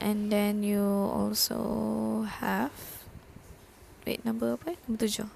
[0.00, 2.72] And then you also have
[4.06, 4.74] wait number apa?
[4.88, 5.28] Number tujuh.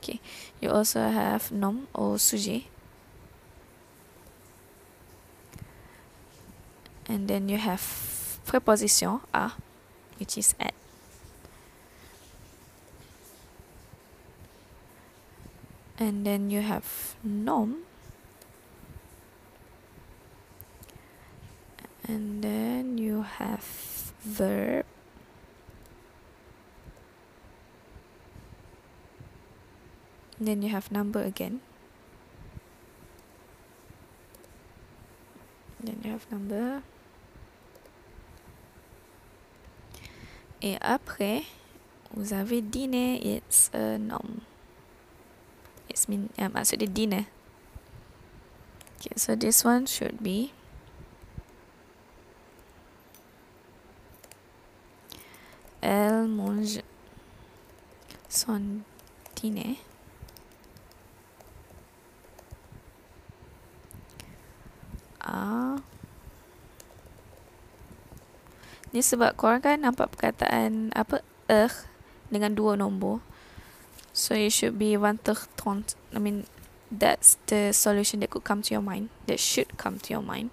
[0.00, 0.18] Okay.
[0.58, 2.66] You also have nom or sujet.
[7.06, 7.84] And then you have
[8.48, 9.52] preposition a,
[10.18, 10.74] which is at.
[16.02, 17.84] And then you have nom.
[22.08, 23.62] And then you have
[24.24, 24.84] verb.
[30.40, 31.60] And then you have number again.
[35.78, 36.82] Then you have number.
[40.62, 41.44] Et après,
[42.12, 44.40] vous avez dîner, it's a noun.
[45.92, 47.28] It's mean, uh, maksud dia dinner.
[48.96, 50.56] Okay, so this one should be
[55.82, 56.80] Elle mange
[58.30, 58.86] son.
[65.18, 65.82] Ah.
[68.94, 71.74] Ni sebab korang kan nampak perkataan apa er
[72.30, 73.18] dengan dua nombor.
[74.12, 75.96] So it should be 130.
[76.14, 76.44] I mean
[76.92, 79.08] that's the solution that could come to your mind.
[79.26, 80.52] That should come to your mind.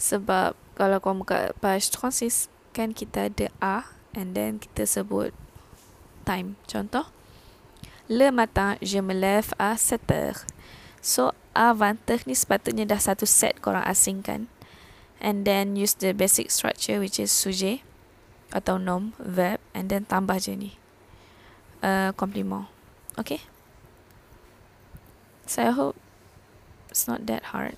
[0.00, 3.76] Sebab kalau kau buka page 36 kan kita ada A
[4.16, 5.36] and then kita sebut
[6.24, 6.56] time.
[6.64, 7.12] Contoh
[8.08, 10.46] Le matin, je me lève à 7 heures.
[11.02, 14.48] So, A 20 ni sepatutnya dah satu set korang asingkan.
[15.20, 17.84] And then use the basic structure which is sujet
[18.48, 20.70] atau nom, verb and then tambah je ni.
[21.84, 22.70] Uh, compliment.
[23.18, 23.42] Okay?
[25.46, 25.96] So, I hope
[26.88, 27.76] it's not that hard.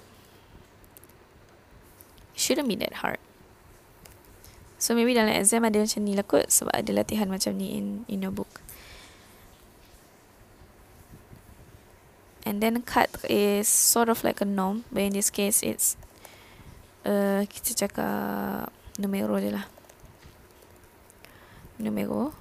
[2.36, 3.18] Shouldn't be that hard.
[4.76, 8.04] So, maybe dalam exam ada macam ni lah kot sebab ada latihan macam ni in,
[8.08, 8.60] in your book.
[12.50, 15.96] and then cut is sort of like a norm but in this case it's
[17.06, 19.70] uh, kita cakap numero je lah
[21.78, 22.34] numero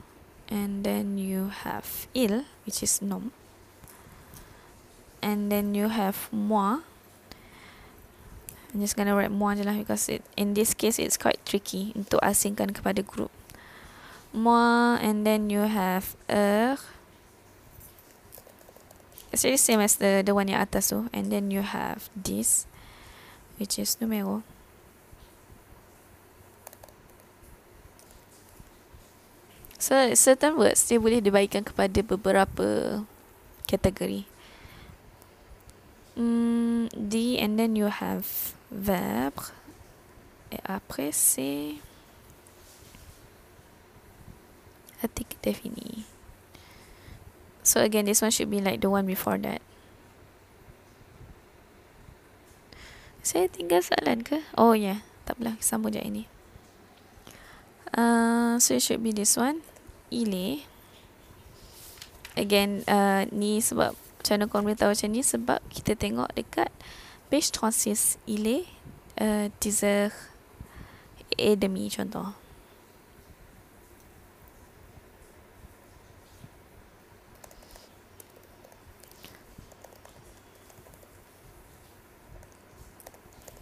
[0.49, 3.31] and then you have il which is nom.
[5.21, 6.81] And then you have moi.
[8.73, 11.93] I'm just gonna write moi je lah because it, in this case it's quite tricky
[11.93, 13.31] untuk asingkan kepada group.
[14.34, 16.77] Moi and then you have er.
[19.30, 21.05] It's really same as the the one yang atas tu.
[21.13, 22.65] And then you have this
[23.61, 24.41] which is numero
[29.80, 33.01] so certain words dia boleh dibagikan kepada beberapa
[33.65, 34.27] kategori
[36.19, 39.56] mm, D and then you have verbe.
[40.51, 41.76] Et après, c'est
[45.03, 46.06] article défini.
[47.64, 49.61] So again, this one should be like the one before that.
[53.22, 54.41] Saya tinggal soalan ke?
[54.57, 56.26] Oh yeah, tak apalah, sambung je ini.
[57.93, 59.61] Uh, so it should be this one.
[60.11, 60.65] Ile.
[62.37, 63.97] Again, uh, ni sebab
[64.29, 66.69] mana korang boleh tahu macam ni sebab kita tengok dekat
[67.33, 68.65] page 36 il est
[69.21, 70.17] uh, 10 heures
[71.37, 72.29] et demi contoh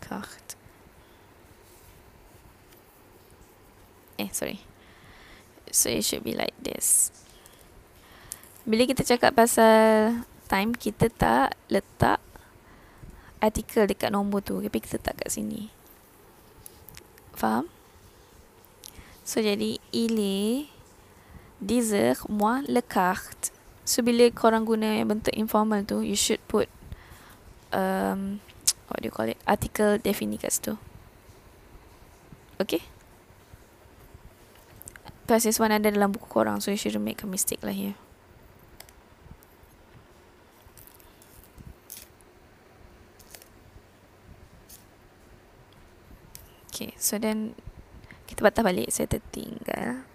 [0.01, 0.46] carte
[4.17, 4.59] eh sorry.
[5.71, 7.13] So it should be like this.
[8.67, 12.19] Bila kita cakap pasal time kita tak letak
[13.39, 15.69] artikel dekat nombor tu tapi kita tak kat sini.
[17.37, 17.69] Faham?
[19.21, 20.17] So jadi il
[21.61, 26.69] diese moi le carte so bila korang guna yang bentuk informal tu you should put
[27.73, 28.39] um,
[28.87, 29.37] what do you call it?
[29.45, 30.73] Artikel defini kat situ.
[32.57, 32.96] Okay
[35.27, 37.99] Plus this one ada dalam buku korang So you shouldn't make a mistake lah here
[46.77, 47.57] Okay, so then
[48.29, 48.93] kita patah balik.
[48.93, 50.05] Saya tertinggal.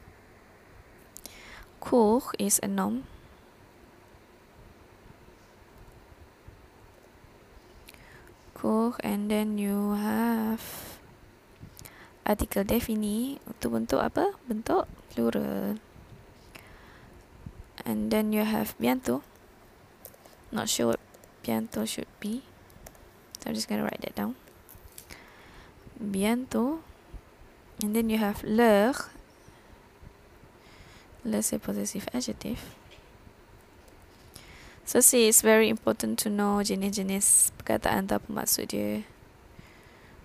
[1.83, 3.03] Cour is a noun.
[8.55, 10.63] Cour and then you have
[12.23, 13.43] artikel defini.
[13.51, 14.39] Untuk bentuk apa?
[14.47, 15.77] Bentuk plural.
[17.85, 19.21] And then you have bientôt.
[20.49, 21.01] Not sure what
[21.45, 22.41] bientôt should be.
[23.45, 24.37] So I'm just to write that down
[26.03, 26.81] bientôt.
[27.83, 28.95] And then you have l'heure.
[31.25, 32.75] L'heure c'est possessive adjective.
[34.85, 39.07] So see, it's very important to know jenis-jenis perkataan apa maksud dia.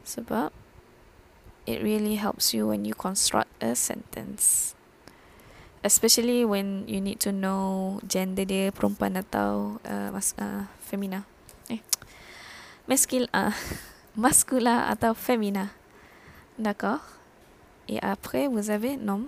[0.02, 0.50] Sebab
[1.70, 4.77] it really helps you when you construct a sentence.
[5.88, 11.24] Especially when you need to know gender dia perempuan atau uh, mas uh, femina.
[11.72, 11.80] Eh.
[13.32, 13.48] Ah.
[13.48, 13.54] Uh,
[14.28, 15.72] masculin atau féminin.
[16.60, 17.00] D'accord
[17.88, 19.28] Et après, vous avez nom.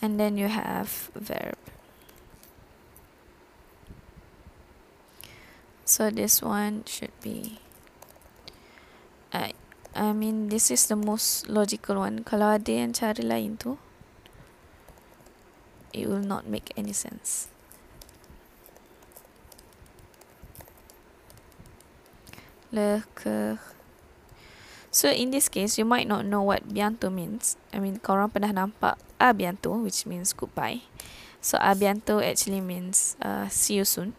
[0.00, 1.56] And then you have verb.
[5.84, 7.58] So this one should be
[9.32, 9.54] I
[9.96, 12.20] I mean this is the most logical one.
[12.28, 13.80] Kalau ada yang cara lain tu
[15.96, 17.48] it will not make any sense.
[22.76, 23.58] le cœur.
[24.90, 27.56] So in this case, you might not know what bientôt means.
[27.72, 30.84] I mean, korang pernah nampak a bientôt, which means goodbye.
[31.40, 34.16] So a bientôt actually means uh, see you soon.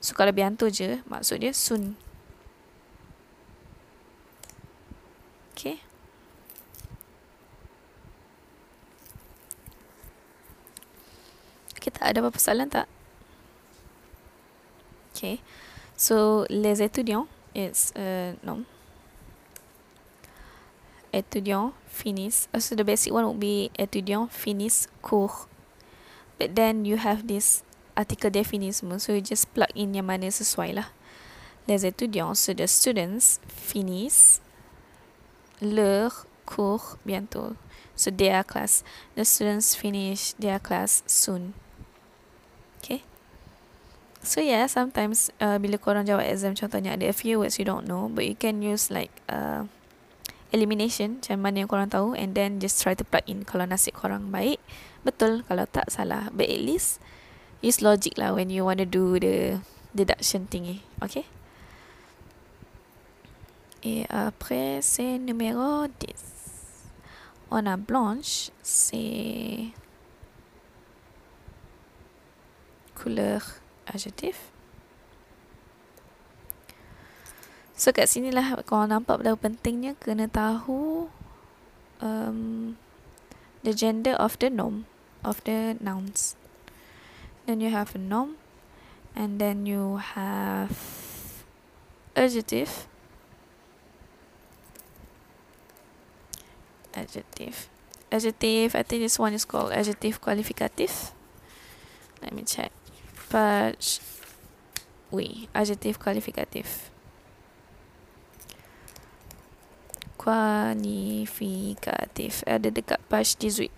[0.00, 2.00] So kalau bientôt je, maksud dia soon.
[5.60, 5.76] Okay.
[11.76, 12.88] Kita ada apa-apa soalan tak?
[15.12, 15.44] Okay.
[16.00, 18.64] So, les étudiants it's uh, no
[21.12, 25.46] étudiant finissent uh, so the basic one would be étudiant finissent cours
[26.38, 27.62] but then you have this
[27.96, 30.88] article défini so you just plug in yang mana sesuai lah
[31.66, 34.40] les étudiants so the students finissent
[35.60, 37.54] leur cours bientôt.
[37.94, 38.82] So their class
[39.14, 41.52] the students finish their class soon.
[42.80, 43.04] Okay?
[44.24, 47.84] So yeah, sometimes uh, bila korang jawab exam contohnya ada a few words you don't
[47.84, 49.68] know but you can use like uh,
[50.52, 53.92] elimination macam mana yang korang tahu and then just try to plug in kalau nasib
[53.96, 54.60] korang baik.
[55.04, 56.32] Betul kalau tak salah.
[56.32, 57.00] But at least
[57.60, 59.60] use logic lah when you want to do the
[59.92, 60.84] deduction thingy.
[61.04, 61.28] Okay
[63.82, 66.90] et après c'est numéro 10
[67.50, 69.72] on a blanche c'est
[73.00, 73.40] muscular
[73.88, 74.36] adjective.
[77.72, 81.08] So kat sini lah korang nampak betapa pentingnya kena tahu
[82.04, 82.76] um,
[83.64, 84.84] the gender of the noun
[85.24, 86.36] of the nouns.
[87.48, 88.36] Then you have a noun
[89.16, 90.76] and then you have
[92.12, 92.84] adjective
[96.94, 97.68] adjective.
[98.10, 101.12] Adjective I think this one is called adjective qualificative.
[102.22, 102.72] Let me check.
[103.30, 104.00] But
[105.10, 106.90] we adjective qualificative.
[110.18, 113.72] Qualificatif ada dekat page 18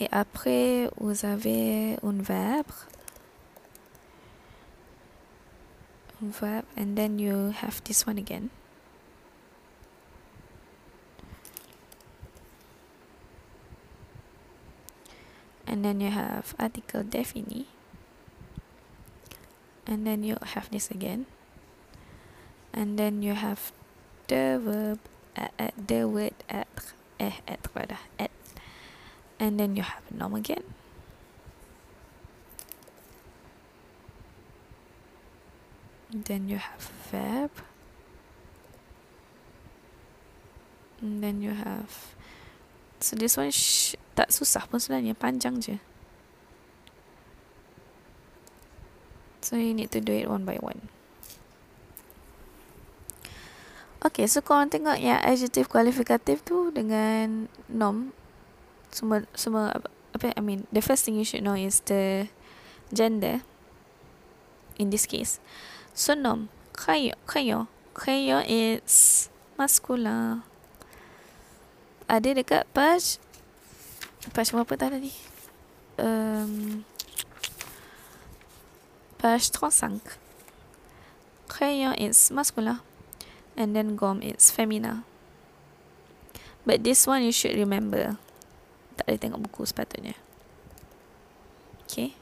[0.00, 2.72] et après vous avez un verbe.
[6.22, 8.50] Un verbe and then you have this one again
[15.66, 17.66] and then you have article defini.
[19.86, 21.26] And then you have this again.
[22.72, 23.72] And then you have
[24.28, 24.98] the verb
[25.36, 26.68] at, at the word at
[27.20, 28.30] eh at rather uh, at.
[29.38, 30.64] And then you have noun again.
[36.10, 37.50] Then you have verb.
[41.00, 42.13] And then you have
[43.00, 45.76] so this one sh- tak susah pun sebenarnya panjang je
[49.42, 50.90] so you need to do it one by one
[54.04, 58.12] Okay, so korang tengok yang adjective kualifikatif tu dengan nom
[58.92, 59.72] semua semua
[60.12, 62.28] apa, I mean the first thing you should know is the
[62.92, 63.40] gender
[64.76, 65.40] in this case.
[65.96, 70.44] So nom kayo kayo kayo is masculine.
[72.04, 73.16] Ada dekat page
[74.32, 75.12] page berapa tadi?
[76.00, 76.84] Um,
[79.20, 80.18] page 35.
[81.48, 82.80] Kayo is masculine
[83.56, 85.04] and then gom it's femina.
[86.64, 88.16] But this one you should remember.
[88.96, 90.16] Tak boleh tengok buku sepatutnya.
[91.84, 92.16] Okay.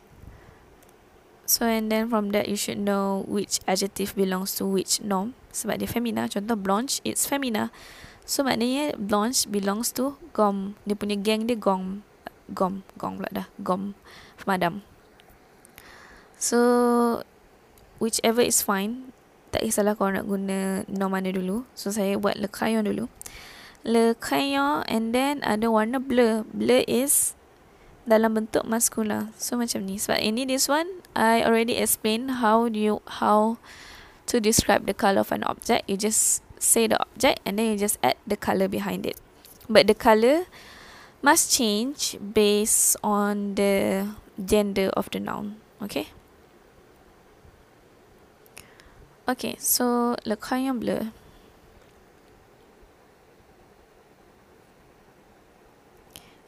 [1.46, 5.38] So and then from that you should know which adjective belongs to which norm.
[5.54, 6.26] Sebab dia femina.
[6.26, 7.70] Contoh blanche, it's femina.
[8.22, 10.78] So maknanya blanche belongs to gom.
[10.86, 12.06] Dia punya gang dia gom.
[12.54, 12.86] Gom.
[12.96, 13.46] Gom pula dah.
[13.58, 13.98] Gom.
[14.38, 14.86] Pemadam.
[16.38, 16.58] So
[18.02, 19.14] whichever is fine
[19.52, 21.68] tak kisahlah kau nak guna nom mana dulu.
[21.76, 23.06] So saya buat le crayon dulu.
[23.84, 26.48] Le crayon and then ada warna bleu.
[26.56, 27.36] Bleu is
[28.08, 29.28] dalam bentuk maskula.
[29.36, 30.00] So macam ni.
[30.00, 33.60] Sebab ini this one I already explain how do you how
[34.32, 35.84] to describe the color of an object.
[35.84, 39.18] You just say the object and then you just add the color behind it.
[39.66, 40.46] But the color
[41.20, 44.06] must change based on the
[44.38, 45.58] gender of the noun.
[45.82, 46.14] Okay?
[49.26, 51.10] Ok, so le crayon bleu.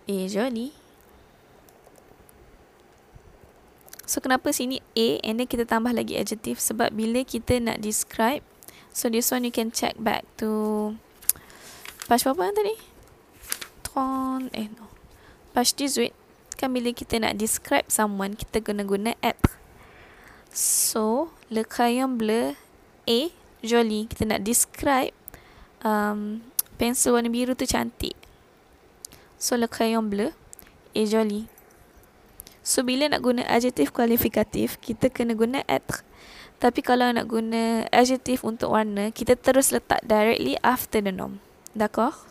[0.07, 0.75] Et joli.
[4.05, 8.45] So kenapa sini A and then kita tambah lagi adjective sebab bila kita nak describe
[8.95, 10.95] so this one you can check back to
[12.07, 12.79] page berapa tadi?
[13.83, 14.87] Tron eh no.
[15.51, 16.15] Page 18
[16.55, 19.59] kan bila kita nak describe someone kita kena guna être.
[20.55, 22.55] So le crayon bleu
[23.05, 23.35] A
[23.65, 25.17] joli kita nak describe
[25.81, 26.45] um,
[26.77, 28.17] pensel warna biru tu cantik
[29.41, 30.33] so le crayon bleu
[30.93, 31.49] est joli
[32.61, 36.05] so bila nak guna adjektif kualifikatif kita kena guna être
[36.65, 41.45] tapi kalau nak guna adjektif untuk warna kita terus letak directly after the noun
[41.77, 42.25] d'accord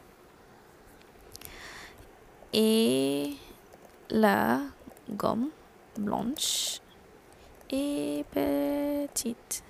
[2.49, 3.37] et
[4.09, 4.73] la
[5.13, 5.53] gomme
[5.93, 6.81] blanche
[7.69, 9.61] et petite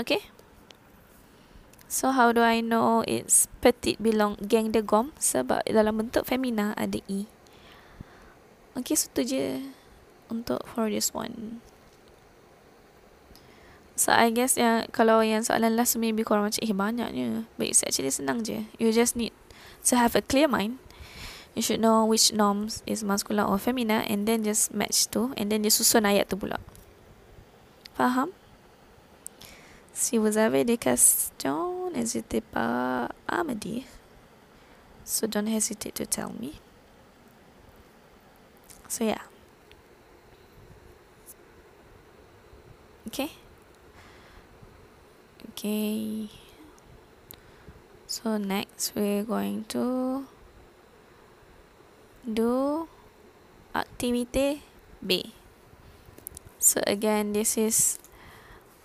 [0.00, 0.18] Okay.
[1.86, 6.72] So how do I know it's petit belong gang de gom sebab dalam bentuk femina
[6.74, 7.28] ada e.
[8.72, 9.60] Okay, so tu je
[10.32, 11.60] untuk for this one.
[14.02, 17.46] So I guess yang kalau yang soalan last maybe korang macam eh banyaknya.
[17.54, 18.66] But it's actually senang je.
[18.82, 19.30] You just need
[19.86, 20.82] to have a clear mind.
[21.54, 25.54] You should know which norms is masculine or femina and then just match tu and
[25.54, 26.58] then dia susun ayat tu pula.
[27.94, 28.34] Faham?
[29.94, 33.86] Si vous avez des questions, n'hésitez pas à me dire.
[35.06, 36.58] So don't hesitate to tell me.
[38.90, 39.22] So yeah.
[43.06, 43.41] Okay.
[45.52, 46.32] Okay.
[48.08, 50.24] So next we're going to
[52.24, 52.88] do
[53.76, 54.64] Aktiviti
[55.04, 55.36] B.
[56.56, 58.00] So again, this is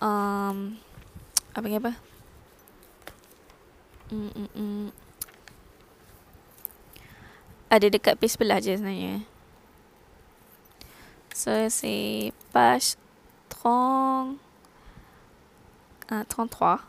[0.03, 0.83] um
[1.55, 1.93] apa apa?
[4.11, 4.87] Mm, mm, mm.
[7.71, 9.23] Ada dekat page sebelah je sebenarnya.
[11.31, 12.99] So c'est page
[13.51, 14.46] 30
[16.09, 16.83] uh, 33.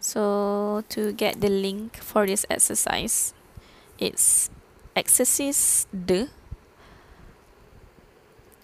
[0.00, 3.34] So to get the link for this exercise,
[4.00, 4.48] it's
[4.96, 6.28] exercise 2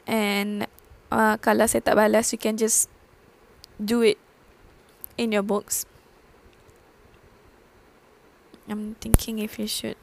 [0.09, 0.65] and
[1.13, 2.89] uh, kalau saya tak balas you can just
[3.77, 4.17] do it
[5.21, 5.85] in your books.
[8.67, 10.01] I'm thinking if you should.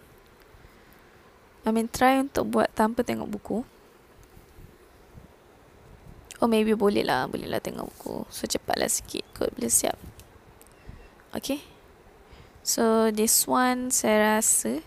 [1.66, 3.58] I mean try untuk buat tanpa tengok buku
[6.42, 7.30] Oh maybe boleh lah.
[7.30, 8.18] Boleh lah tengok buku.
[8.34, 9.54] So cepatlah sikit kot.
[9.54, 9.98] Boleh siap.
[11.36, 11.62] Okay.
[12.64, 14.80] So this one saya rasa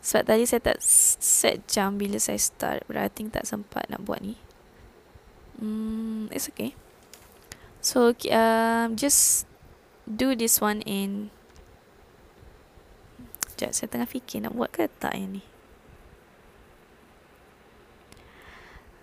[0.00, 2.84] sebab tadi saya tak set jam bila saya start.
[2.88, 4.36] Berarti tak sempat nak buat ni.
[5.60, 6.72] Hmm, it's okay.
[7.80, 9.48] So um, just
[10.04, 11.32] do this one in
[13.60, 15.44] Sekejap saya tengah fikir nak buat ke tak yang ni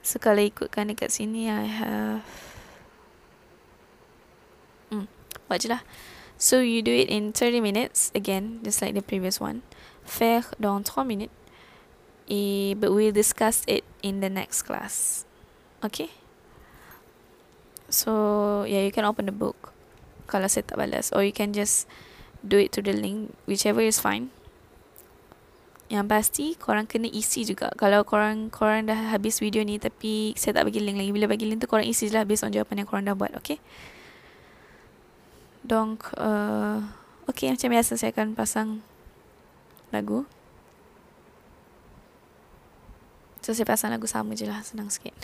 [0.08, 2.24] So kalau ikutkan dekat sini I have
[4.88, 5.12] Hmm,
[5.52, 5.84] buat je lah
[6.40, 9.68] So you do it in 30 minutes Again, just like the previous one
[10.08, 11.34] faire dans 3 minutes.
[12.30, 15.26] Et, but we'll discuss it in the next class.
[15.84, 16.10] Okay?
[17.90, 19.72] So, yeah, you can open the book.
[20.28, 21.16] Kalau saya tak balas.
[21.16, 21.88] Or you can just
[22.44, 23.32] do it to the link.
[23.48, 24.36] Whichever is fine.
[25.88, 27.72] Yang pasti, korang kena isi juga.
[27.80, 31.12] Kalau korang korang dah habis video ni tapi saya tak bagi link lagi.
[31.16, 33.32] Bila bagi link tu, korang isi je lah based on jawapan yang korang dah buat.
[33.40, 33.60] Okay?
[35.64, 36.84] Donc, uh,
[37.32, 38.84] okay, macam biasa saya akan pasang
[39.96, 40.28] lagu.
[43.48, 45.16] So saya pasang lagu sama je lah Senang sikit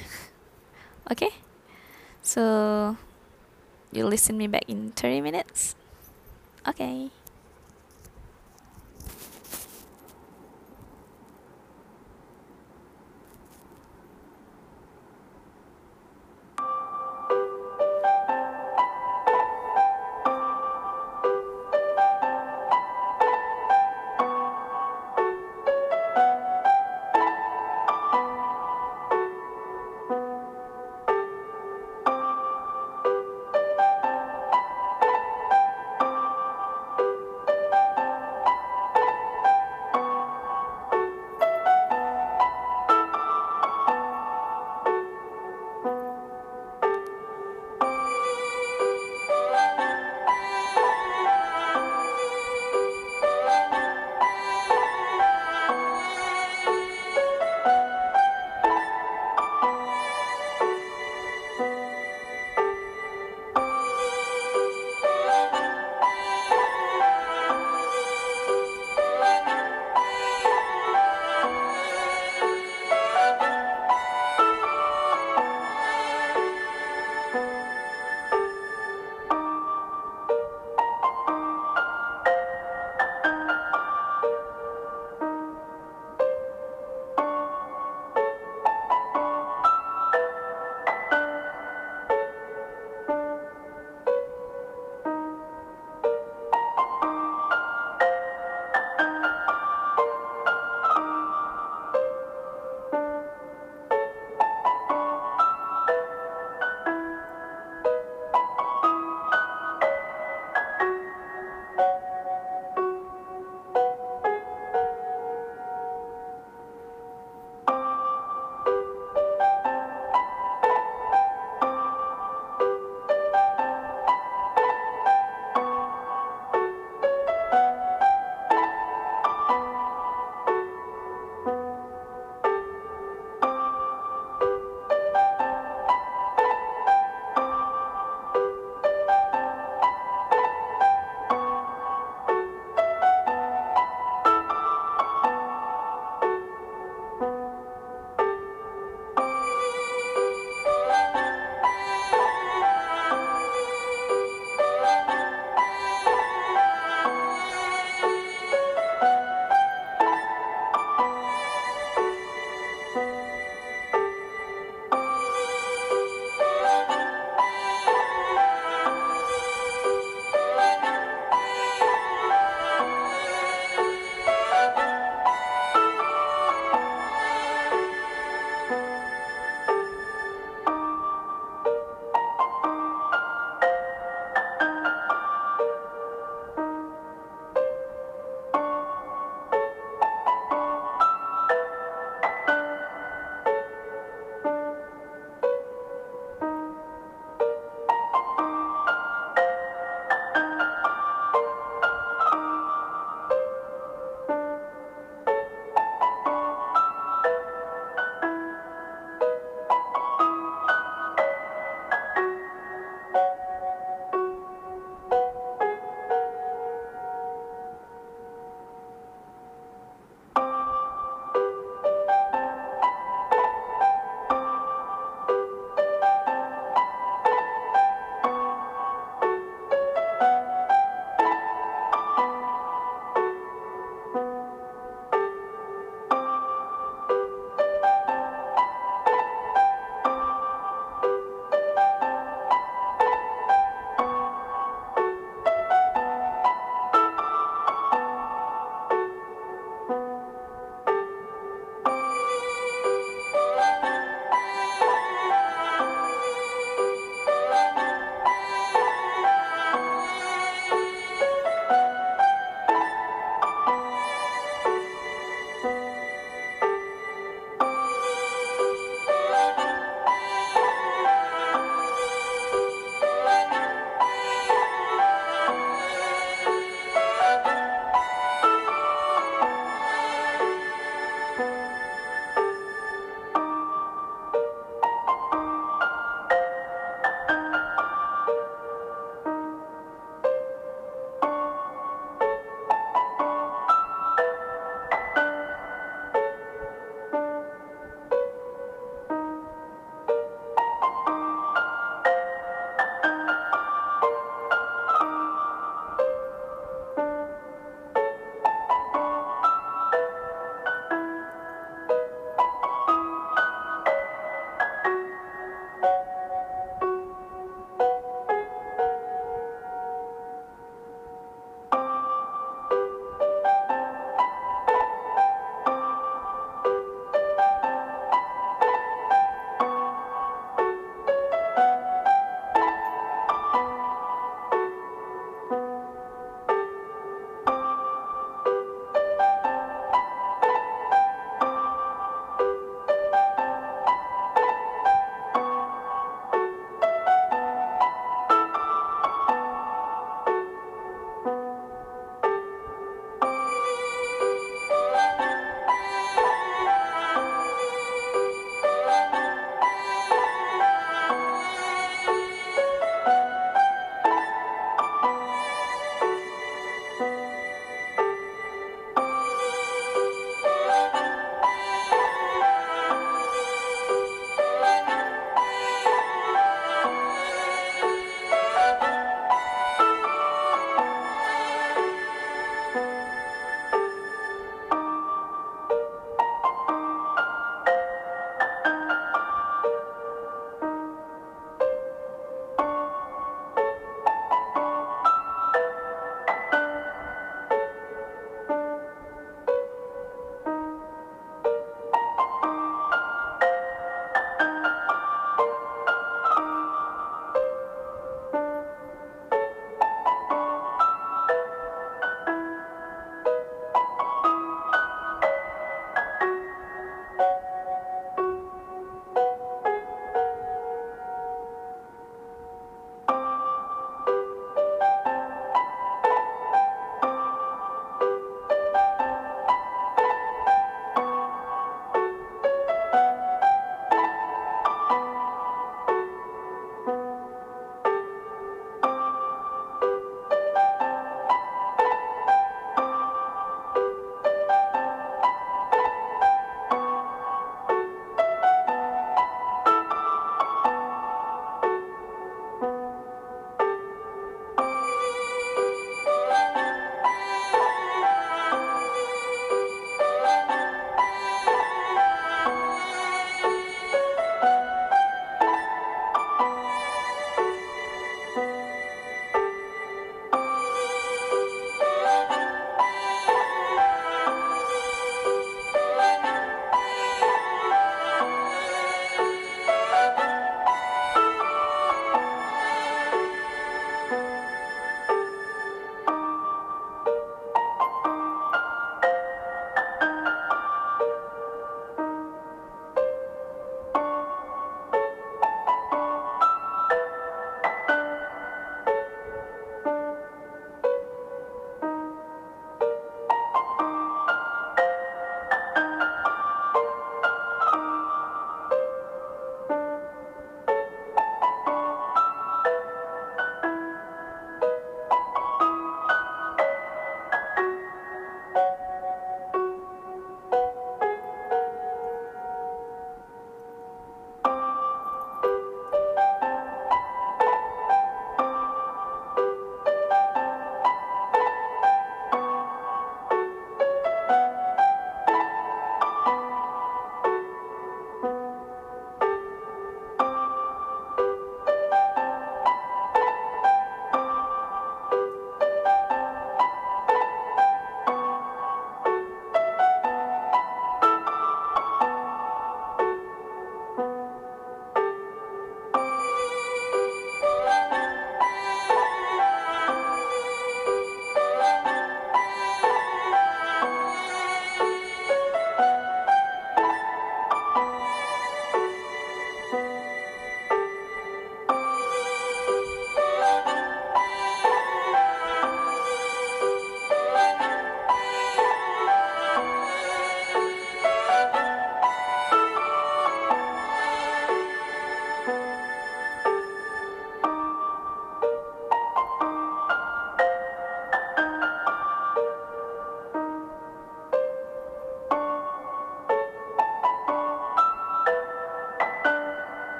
[1.11, 1.27] Okay
[2.23, 2.39] So
[3.91, 5.75] You listen me back in 30 minutes
[6.63, 7.11] Okay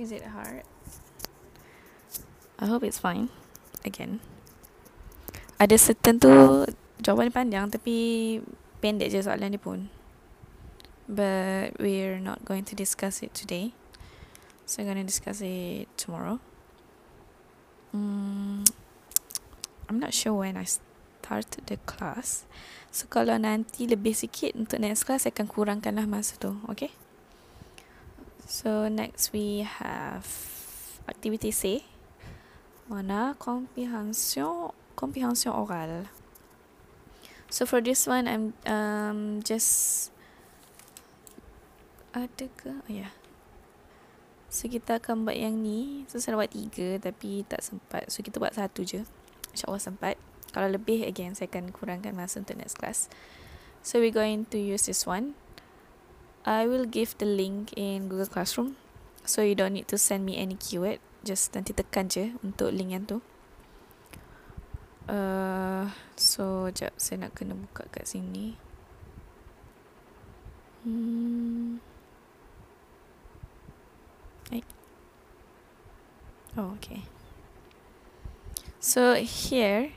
[0.00, 0.64] Is it hard?
[2.56, 3.28] I hope it's fine.
[3.84, 4.24] Again.
[5.60, 6.32] Ada certain tu
[7.04, 7.96] jawapan dia panjang tapi
[8.80, 9.92] pendek je soalan dia pun.
[11.04, 13.76] But we're not going to discuss it today.
[14.64, 16.40] So I'm going to discuss it tomorrow.
[17.92, 18.64] Mm,
[19.84, 22.48] I'm not sure when I started the class.
[22.88, 26.88] So kalau nanti lebih sikit untuk next class saya akan kurangkanlah masa tu, okay?
[28.50, 30.26] So next we have
[31.06, 31.86] activity C.
[32.90, 36.10] Mana comprehension comprehension oral.
[37.46, 40.10] So for this one, I'm um just
[42.10, 42.74] ada ke?
[42.74, 42.90] Oh.
[42.90, 43.14] Yeah.
[44.50, 46.10] So kita akan buat yang ni.
[46.10, 48.10] So saya buat tiga tapi tak sempat.
[48.10, 49.06] So kita buat satu je.
[49.54, 50.18] InsyaAllah sempat.
[50.50, 53.06] Kalau lebih again saya akan kurangkan masa untuk next class.
[53.86, 55.38] So we're going to use this one.
[56.44, 58.76] I will give the link in Google Classroom.
[59.24, 60.98] So you don't need to send me any keyword.
[61.20, 63.20] Just nanti tekan je untuk link yang tu.
[65.10, 68.54] Uh, so, jap saya nak kena buka kat sini.
[70.86, 71.82] Hmm.
[76.58, 77.06] Oh, okay.
[78.80, 79.94] So, here,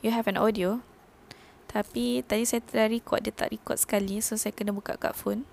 [0.00, 0.80] you have an audio.
[1.68, 4.24] Tapi, tadi saya telah record, dia tak record sekali.
[4.24, 5.44] So, saya kena buka kat phone.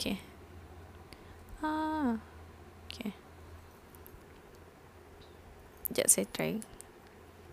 [0.00, 0.16] Okay.
[1.60, 2.20] Ah.
[6.00, 6.52] Sekejap saya try.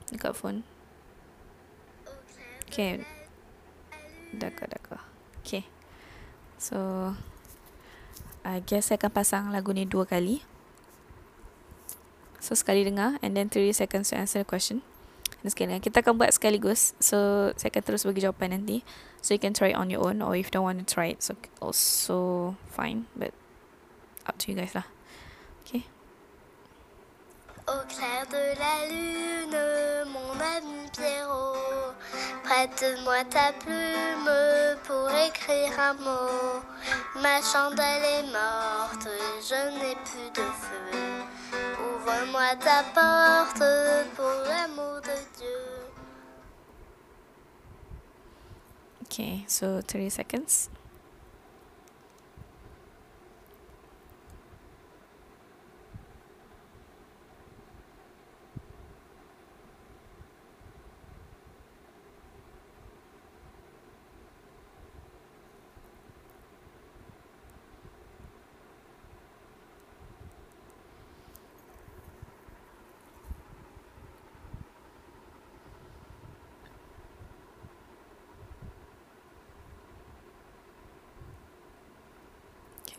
[0.08, 0.64] Dekat phone.
[2.70, 3.04] Okay.
[4.32, 5.04] Dakar, dakar.
[5.44, 5.68] Okay.
[6.56, 7.12] So
[8.48, 10.46] I guess saya akan pasang lagu ni dua kali.
[12.40, 14.80] So sekali dengar And then 30 seconds to answer the question.
[15.44, 15.84] Dan sekali dengar.
[15.84, 16.96] Kita akan buat sekaligus.
[17.04, 18.86] So saya akan terus bagi jawapan nanti.
[19.20, 21.12] So you can try it on your own Or if you don't want to try
[21.12, 23.12] it So also fine.
[23.12, 23.36] But
[24.28, 24.84] Up to you guys lah
[25.64, 25.84] Okay
[27.68, 29.60] Au clair de la lune,
[30.12, 31.92] mon ami Pierrot,
[32.44, 34.32] prête-moi ta plume
[34.86, 36.64] pour écrire un mot.
[37.22, 39.10] Ma chandelle est morte,
[39.42, 40.98] je n'ai plus de feu.
[41.84, 43.64] Ouvre-moi ta porte
[44.16, 45.68] pour l'amour de Dieu.
[49.04, 50.70] Okay, so 30 seconds.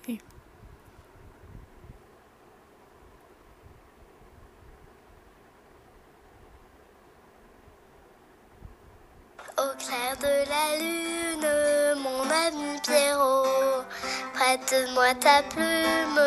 [0.09, 0.19] Okay.
[9.59, 13.85] Au clair de la lune, mon ami Pierrot,
[15.09, 16.21] prête-moi ta plume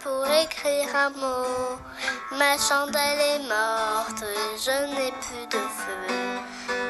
[0.00, 1.78] pour écrire un mot.
[2.32, 4.24] Ma chandelle est morte,
[4.58, 6.14] je n'ai plus de feu.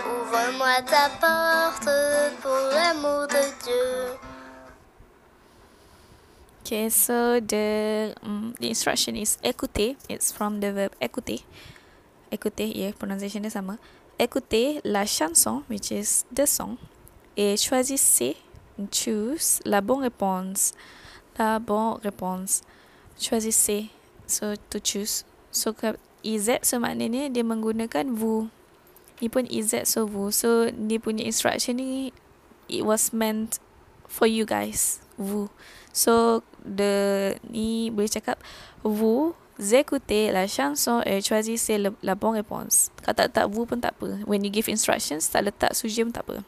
[0.07, 1.89] Ouvre-moi ta porte
[2.41, 4.19] pour l'amour de Dieu.
[6.63, 9.97] Okay, so the um, the instruction is écouter.
[10.09, 11.45] It's from the verb écouter.
[12.31, 13.77] Écouter, yeah, pronunciation dia sama.
[14.19, 16.79] Écoutez la chanson, which is the song,
[17.37, 18.37] et choisissez,
[18.91, 20.73] choose la bonne réponse.
[21.39, 22.63] La bonne réponse.
[23.19, 23.91] Choisissez,
[24.27, 25.25] so to choose.
[25.51, 25.75] So
[26.23, 28.51] iz so maknanya dia menggunakan vous.
[29.23, 30.31] Ni pun iz so vous.
[30.31, 32.15] So dia punya instruction ni
[32.67, 33.59] it was meant
[34.09, 35.51] for you guys, vous.
[35.93, 38.39] So the ni boleh cakap
[38.83, 42.91] vous écoutez la chanson et choisissez le, la bonne réponse.
[43.03, 44.23] Kalau tak letak vous pun tak apa.
[44.27, 46.43] When you give instructions, tak letak sujet pun tak apa.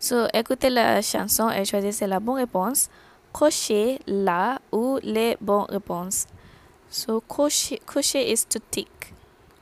[0.00, 2.88] So, écoutez la chanson et choisissez la bonne réponse.
[3.32, 6.24] Cochez la ou les bonnes réponses.
[6.88, 8.88] So, cocher, cocher is to tick.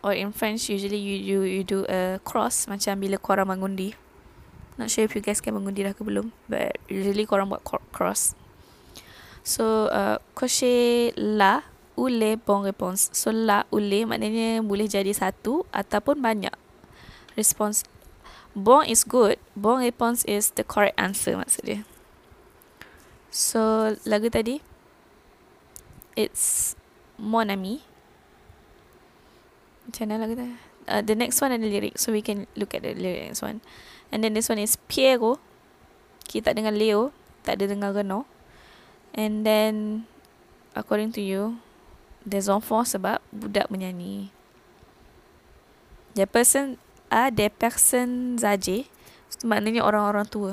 [0.01, 3.99] Or in French, usually you, you, you do a cross macam bila korang mengundi.
[4.79, 6.31] Not sure if you guys can mengundi dah ke belum.
[6.47, 8.39] But usually korang buat cross.
[9.43, 11.67] So, uh, cocher la
[11.99, 13.11] ou les bonnes réponses.
[13.11, 16.55] So, la ou les maknanya boleh jadi satu ataupun banyak.
[17.35, 17.83] Response.
[18.57, 19.37] Bon is good.
[19.53, 21.81] Bon response is the correct answer maksud dia.
[23.29, 24.65] So, lagu tadi.
[26.17, 26.75] It's
[27.21, 27.85] Mon Ami.
[29.87, 30.69] Macam mana lagu tadi?
[30.89, 33.61] uh, the next one ada lyric so we can look at the lyric next one
[34.11, 35.37] and then this one is Piero
[36.25, 37.13] kita tak dengar Leo
[37.45, 38.25] tak ada dengar Renault
[39.13, 40.05] and then
[40.73, 41.61] according to you
[42.25, 44.33] des enfants sebab budak menyanyi
[46.17, 46.81] the person
[47.11, 48.87] a des personnes âgées
[49.45, 50.53] maknanya orang-orang tua.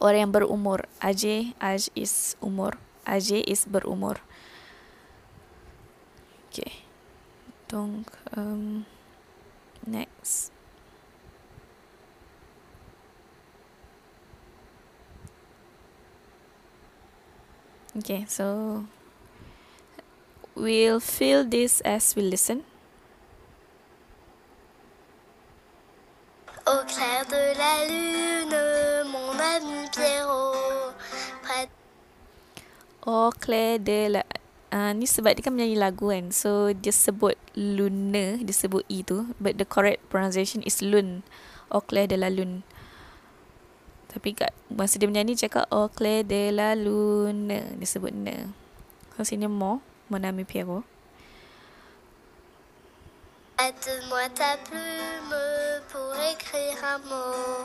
[0.00, 0.84] Orang yang berumur.
[1.00, 2.76] Âgé âge is umur.
[3.06, 4.20] Âgé is berumur.
[6.52, 6.84] Okay.
[7.68, 8.84] Donc um,
[9.86, 10.52] next.
[17.96, 18.84] Okay so
[20.52, 22.60] we'll feel this as we listen
[26.66, 28.58] Au clair de la lune,
[29.06, 30.90] mon ami Pierrot.
[31.38, 31.70] Prête
[33.06, 34.26] Au clair de la
[34.74, 36.34] uh, Ni sebab dia kan menyanyi lagu kan.
[36.34, 41.22] So dia sebut Luna Dia sebut E tu But the correct pronunciation is Lun.
[41.70, 42.66] Au clair de la lune.
[44.10, 47.78] Tapi kat Masa dia menyanyi cakap Au clair de la lune.
[47.78, 48.50] Dia sebut ne.
[49.14, 49.78] So sini mo
[50.10, 50.95] Mon ami Pierrot
[53.56, 55.34] Prête-moi ta plume
[55.88, 57.64] pour écrire un mot.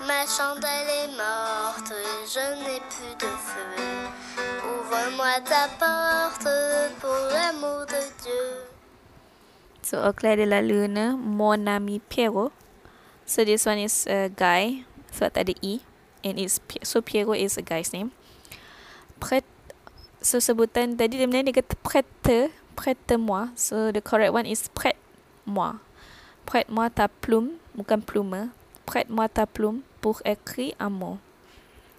[0.00, 1.92] Ma chandelle est morte,
[2.24, 3.76] je n'ai plus de feu.
[4.64, 5.36] Ouvre-moi
[5.78, 6.48] porte
[7.00, 8.64] pour l'amour de Dieu.
[9.82, 12.50] So Au clair de la lune Mon ami Pierrot
[13.24, 14.82] So this one is a guy
[15.14, 15.78] Sebab tak ada E
[16.26, 18.10] And it's So Pierrot is a guy's name
[19.22, 19.46] Prête
[20.18, 24.66] So sebutan Tadi dia dia prête Prête-moi So the correct one is
[25.46, 25.78] prête-moi
[26.44, 28.50] Prête-moi ta plume Bukan plume
[28.84, 31.18] Prête-moi ta plume Pour écrire un mot.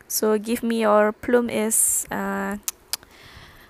[0.08, 2.56] So give me your plume is uh,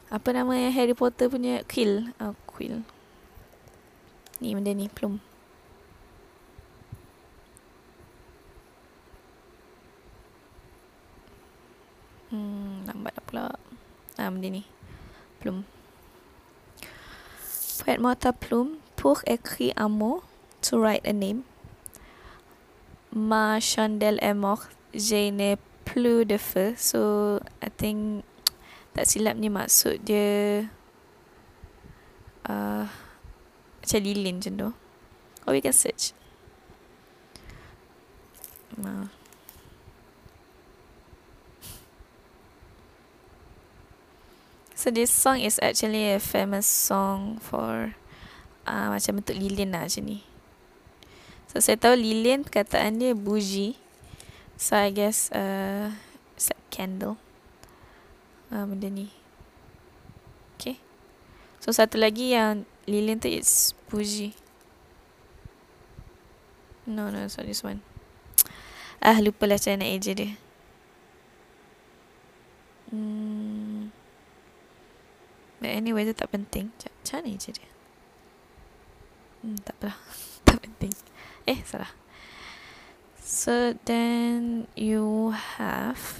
[0.09, 1.65] Apa nama yang Harry Potter punya?
[1.67, 2.13] Quill.
[2.21, 2.85] Uh, Quill.
[4.39, 5.19] Ni benda ni plume.
[12.29, 13.43] Hmm, lambat dah pula.
[14.15, 14.63] Ah, benda ni.
[17.83, 20.23] Prête-moi ta plume pour écrire un mot,
[20.61, 21.43] to write a name.
[23.13, 25.55] Ma chandelle est morte, je n'ai
[25.85, 26.73] plus de feu.
[26.75, 28.25] So, I think
[28.97, 30.65] tak silap ni maksud dia
[32.49, 32.89] uh,
[33.79, 34.69] macam lilin macam tu.
[35.45, 36.17] Or we can search.
[38.81, 39.07] Uh,
[44.77, 47.97] So this song is actually a famous song for
[48.67, 50.19] uh, macam bentuk lilin lah macam ni.
[51.47, 53.79] So saya tahu lilin perkataan dia bougie.
[54.59, 55.95] So I guess uh,
[56.35, 57.15] it's like candle.
[58.51, 59.09] Uh, benda ni.
[60.59, 60.77] Okay.
[61.63, 64.35] So satu lagi yang lilin tu is bougie.
[66.87, 67.83] No, no, it's not this one.
[69.03, 70.31] Ah, lupa lah macam nak eja dia.
[72.87, 73.91] Hmm.
[75.59, 76.71] But anyway, tu tak penting.
[76.71, 77.76] Macam mana eja dia?
[79.47, 79.95] Hmm, tak apalah.
[80.47, 80.91] tak penting.
[81.47, 81.95] Eh, salah.
[83.23, 86.19] So then you have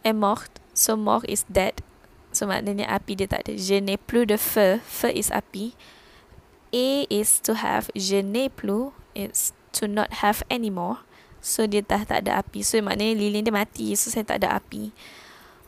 [0.00, 0.64] est morte.
[0.72, 1.84] So mort is dead.
[2.32, 3.52] So maknanya api dia tak ada.
[3.52, 4.80] Je n'ai plus de feu.
[4.80, 5.76] Feu is api.
[6.72, 7.92] A is to have.
[7.92, 8.96] Je n'ai plus.
[9.12, 11.04] It's to not have anymore.
[11.44, 12.64] So dia dah tak ada api.
[12.64, 13.92] So maknanya lilin dia mati.
[13.92, 14.96] So saya tak ada api.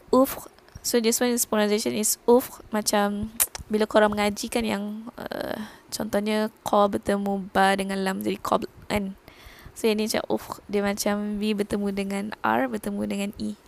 [0.09, 0.49] Ouvre.
[0.81, 2.65] So this one is pronunciation is ouvre.
[2.73, 3.29] Macam
[3.73, 5.61] bila korang mengaji kan yang uh,
[5.93, 9.13] contohnya qa bertemu ba dengan lam jadi qa kan.
[9.77, 10.65] So yang ni macam ouvre.
[10.73, 13.61] Dia macam V bertemu dengan R bertemu dengan E.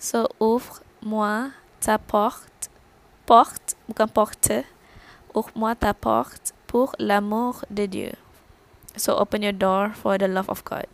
[0.00, 1.52] So ouvre-moi
[1.84, 2.72] ta porte.
[3.28, 4.64] Porte bukan porte.
[5.36, 8.12] Ouvre-moi ta porte pour l'amour de Dieu.
[8.96, 10.88] So open your door for the love of God.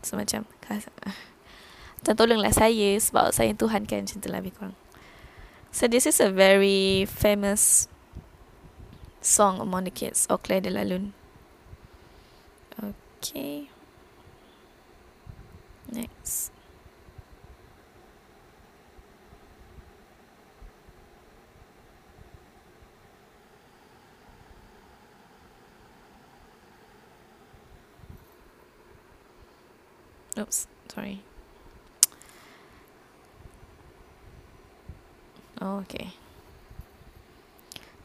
[0.00, 0.48] So macam
[2.00, 4.76] Macam tolonglah saya Sebab saya Tuhan kan Macam tu lah lebih kurang
[5.74, 7.88] So this is a very famous
[9.20, 11.12] Song among the kids Au clair de la lune.
[12.80, 13.68] Okay.
[15.90, 16.52] Next.
[30.38, 31.24] Oops, sorry.
[35.60, 36.14] Okay.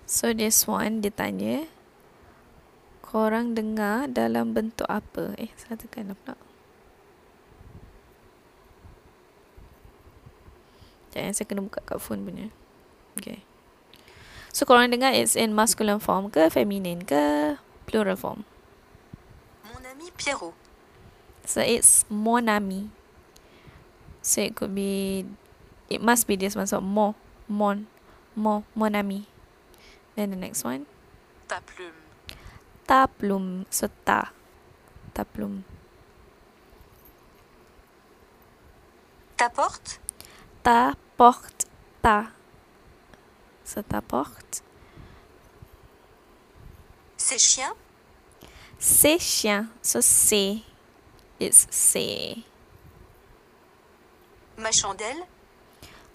[0.09, 1.69] So this one dia tanya
[3.09, 5.33] Korang dengar dalam bentuk apa?
[5.41, 6.37] Eh, salah tekan lah pula.
[11.09, 12.53] Jangan saya kena buka kat phone punya.
[13.17, 13.41] Okay.
[14.53, 17.57] So korang dengar it's in masculine form ke feminine ke
[17.89, 18.45] plural form.
[19.65, 20.53] Mon ami Pierrot.
[21.49, 22.93] So it's mon ami.
[24.21, 25.25] So it could be
[25.89, 27.17] it must be this one so mon
[27.49, 27.85] mon
[28.35, 29.25] mon mon ami.
[30.15, 30.85] Then the next one
[31.47, 31.93] Ta plume.
[32.87, 34.31] ta plume so ta
[35.13, 35.63] ta plume.
[39.37, 39.99] Ta porte.
[40.63, 41.65] Ta porte
[42.01, 42.31] ta.
[43.63, 44.61] So ta porte.
[47.17, 47.73] Ses chiens.
[48.79, 50.61] Ses chiens so c'est
[51.39, 52.43] it's c'est.
[54.57, 55.23] Ma chandelle.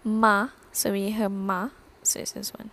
[0.04, 1.70] Ma so we have ma
[2.02, 2.68] so it's this one.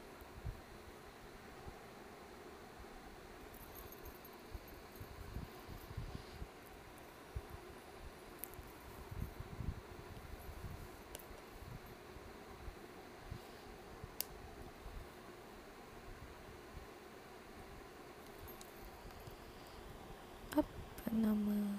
[20.57, 21.77] Apa nama?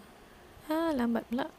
[0.70, 1.50] Ah, lambat pula.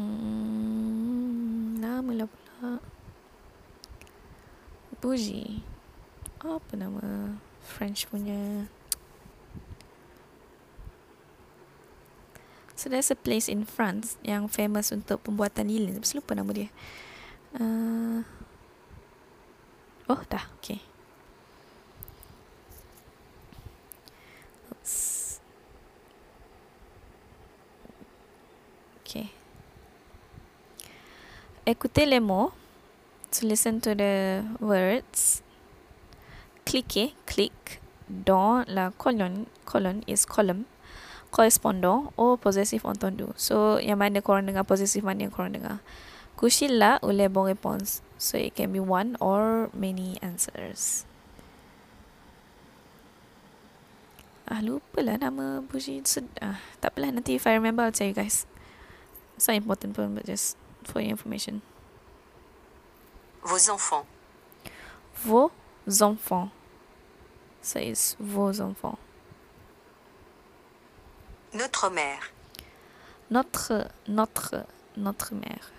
[0.00, 2.80] Hmm, lama lah pula.
[5.10, 5.58] Bougie.
[6.38, 7.34] Apa nama
[7.66, 8.70] French punya?
[12.78, 15.98] So there's a place in France yang famous untuk pembuatan lilin.
[15.98, 16.70] Tapi lupa nama dia.
[17.58, 18.22] Uh,
[20.06, 20.46] oh, dah.
[20.62, 20.78] Okay.
[24.70, 24.94] Oops.
[29.02, 29.34] Okay.
[31.66, 32.59] Écoutez les mots.
[33.30, 35.42] To listen to the words.
[36.66, 37.80] Cliquez, click
[38.10, 39.46] dans la colonne.
[39.64, 40.66] Colonne is column.
[41.30, 43.30] Correspondant or possessive entendu.
[43.38, 45.78] So, yang mana korang dengar, possessive mana yang korang dengar.
[46.34, 48.02] Couchez-la ou les bons réponses.
[48.18, 51.06] So, it can be one or many answers.
[54.50, 56.02] Ah, lupa lah nama Buji.
[56.42, 58.42] Ah, tak apalah, nanti if I remember, I'll tell you guys.
[59.38, 61.62] It's not important pun, but just for your information.
[63.42, 64.06] Vos enfants.
[65.24, 65.50] Vos
[66.02, 66.50] enfants.
[67.76, 68.98] It's vos enfants.
[71.52, 72.32] Notre mère.
[73.30, 75.70] Notre, notre, notre mère.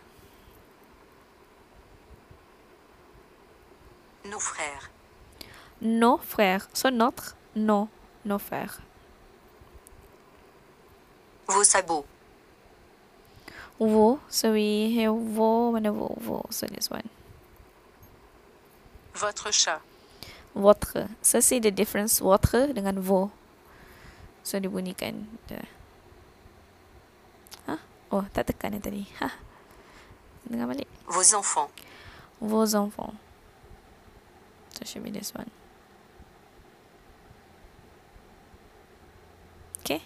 [4.25, 4.89] Nos frères.
[5.81, 6.67] Nos frères.
[6.73, 7.89] So, notre, nos,
[8.25, 8.79] nos frères.
[11.47, 12.05] Vos sabots.
[13.79, 14.19] Vos.
[14.29, 16.45] So, we have vos, mana vos, vos.
[16.51, 17.09] So, this one.
[19.21, 19.81] Votre chat.
[20.55, 21.07] Votre.
[21.21, 23.29] So, see the difference votre dengan vos.
[24.43, 25.29] So, dibunyikan.
[25.45, 25.61] The.
[27.69, 27.77] Ha?
[28.09, 29.05] Oh, tak tekan yang tadi.
[29.21, 29.29] Ha?
[30.49, 30.89] Dengar balik.
[31.05, 31.69] Vos enfants.
[32.41, 33.15] Vos enfants.
[34.73, 35.53] So, should be this one.
[39.85, 40.01] Okay.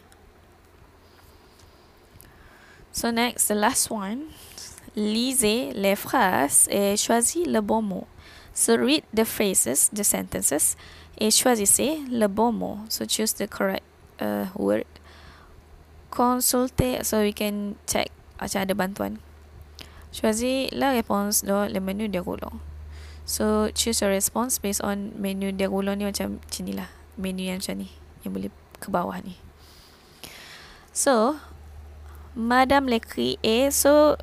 [2.92, 4.36] So, next, the last one.
[4.96, 8.08] Lisez les phrases et choisis le bon mot.
[8.56, 10.80] So, read the phrases, the sentences,
[11.20, 12.88] et choisissez le bon mot.
[12.88, 13.84] So, choose the correct
[14.24, 14.88] uh, word.
[16.10, 18.08] Consultez, so we can check
[18.40, 19.20] macam ada bantuan.
[20.16, 22.64] Choisis la réponse dans le menu déroulant.
[23.28, 26.88] So, choose your response based on menu déroulant ni macam macam ni lah.
[27.20, 27.92] Menu yang macam ni.
[28.24, 29.36] Yang boleh ke bawah ni.
[30.96, 31.44] So,
[32.32, 33.68] Madame l'écrit A.
[33.68, 34.16] So,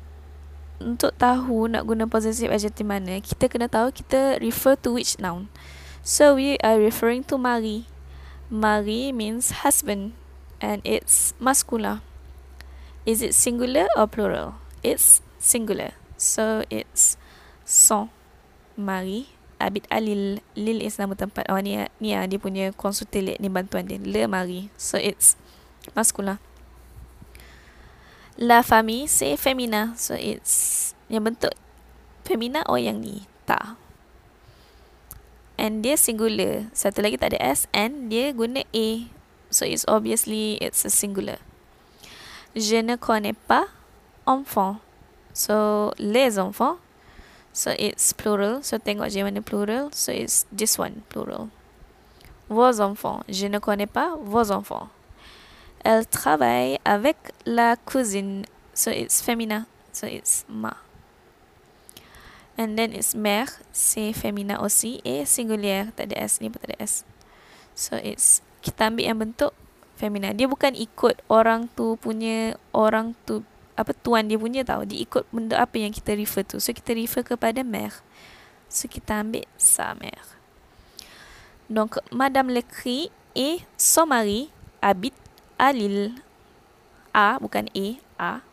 [0.83, 5.47] untuk tahu nak guna possessive adjective mana, kita kena tahu kita refer to which noun.
[6.03, 7.87] So, we are referring to Marie.
[8.51, 10.19] Marie means husband.
[10.59, 12.03] And it's masculine.
[13.07, 14.59] Is it singular or plural?
[14.83, 15.95] It's singular.
[16.19, 17.15] So, it's
[17.63, 18.11] son.
[18.75, 19.31] Marie.
[19.63, 20.43] Abid Alil.
[20.59, 21.47] Lil is nama tempat.
[21.47, 23.99] Oh, ni, ni lah dia punya konsultelik ni bantuan dia.
[23.99, 24.67] Le Marie.
[24.75, 25.39] So, it's
[25.95, 26.39] masculine.
[28.37, 29.93] La famille, c'est féminin.
[29.95, 31.53] So, it's yang bentuk
[32.25, 33.29] femina or yang ni?
[33.45, 33.77] Tak.
[35.53, 36.65] And dia singular.
[36.73, 37.69] Satu lagi tak ada S.
[37.69, 38.87] And dia guna A.
[39.53, 41.37] So, it's obviously, it's a singular.
[42.57, 43.69] Je ne connais pas
[44.25, 44.81] enfant.
[45.37, 46.81] So, les enfants.
[47.53, 48.65] So, it's plural.
[48.65, 49.93] So, tengok je mana plural.
[49.93, 51.53] So, it's this one, plural.
[52.49, 53.21] Vos enfants.
[53.29, 54.89] Je ne connais pas vos enfants.
[55.83, 58.45] Elle travaille avec la cousine.
[58.73, 59.65] So, it's féminin.
[59.91, 60.73] So, it's ma.
[62.57, 63.49] And then it's mère.
[63.71, 65.01] C'est féminin aussi.
[65.03, 65.89] Et singulière.
[65.97, 67.01] Tak ada S ni pun tak ada S.
[67.73, 69.51] So it's kita ambil yang bentuk
[69.97, 70.29] femina.
[70.37, 73.41] Dia bukan ikut orang tu punya orang tu
[73.73, 74.85] apa tuan dia punya tahu.
[74.85, 76.61] Dia ikut benda apa yang kita refer tu.
[76.61, 78.05] So kita refer kepada mère.
[78.69, 80.37] So kita ambil sa mère.
[81.65, 85.17] Donc Madame Lecry et son mari habitent
[85.63, 86.19] à Lille.
[87.15, 88.43] A bukan E, A.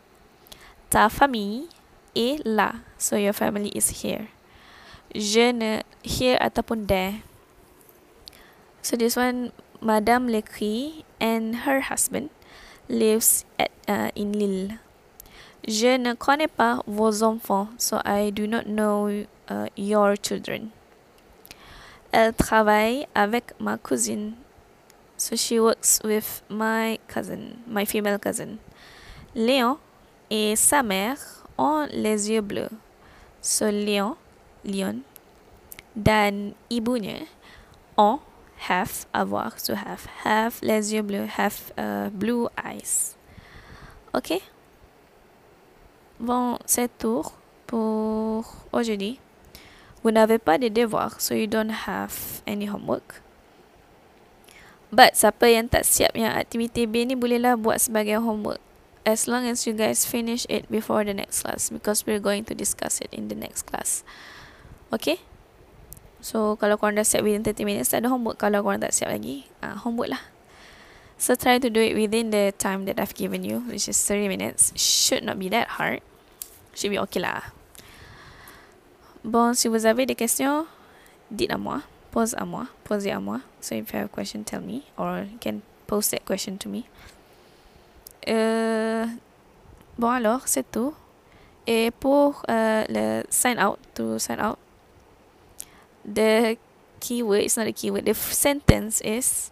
[0.87, 1.67] Ta famille
[2.15, 2.79] est là.
[2.95, 4.31] So your family is here.
[5.11, 7.27] Je ne here ataupun there.
[8.81, 9.51] So this one
[9.83, 12.29] Madame Lecry and her husband
[12.87, 14.79] lives at uh, in Lille.
[15.67, 20.71] Je ne connais pas vos enfants, so I do not know uh, your children.
[22.11, 24.33] Elle travaille avec ma cousine,
[25.21, 28.57] so she works with my cousin, my female cousin.
[29.35, 29.77] Léon
[30.31, 32.71] et sa mère ont les yeux bleus.
[33.39, 34.17] So Léon,
[34.65, 35.01] Léon
[35.95, 37.27] dan ibunya
[37.97, 38.19] ont
[38.67, 43.15] have avoir to have have les yeux bleus have uh, blue eyes.
[44.15, 44.41] Ok?
[46.19, 47.25] Bon, c'est tout
[47.67, 49.19] pour aujourd'hui.
[50.03, 53.21] Vous n'avez pas de devoir, so you don't have any homework.
[54.91, 58.59] But siapa yang tak siap yang aktiviti B ni bolehlah buat sebagai homework.
[59.07, 62.53] As long as you guys finish it before the next class because we're going to
[62.53, 64.03] discuss it in the next class.
[64.91, 65.23] Okay?
[66.19, 68.35] So kalau korang dah siap within 30 minutes tak ada homework.
[68.35, 70.23] Kalau korang tak siap lagi uh, Homework lah.
[71.15, 74.27] So try to do it within the time that I've given you Which is 30
[74.27, 74.75] minutes.
[74.75, 76.03] Should not be that hard.
[76.75, 77.55] Should be okay lah.
[79.23, 80.67] Bon, si vous avez des questions?
[81.31, 81.87] Dites à moi.
[82.11, 82.67] Pose à moi.
[82.83, 86.11] Posez à moi So if you have a question, tell me Or you can post
[86.11, 86.85] that question to me.
[88.27, 89.05] Euh,
[89.97, 90.93] Bon alors, c'est tout.
[91.67, 94.57] Et pour euh, le sign out To sign out
[96.03, 96.57] the
[96.99, 99.51] keyword it's not a keyword the sentence is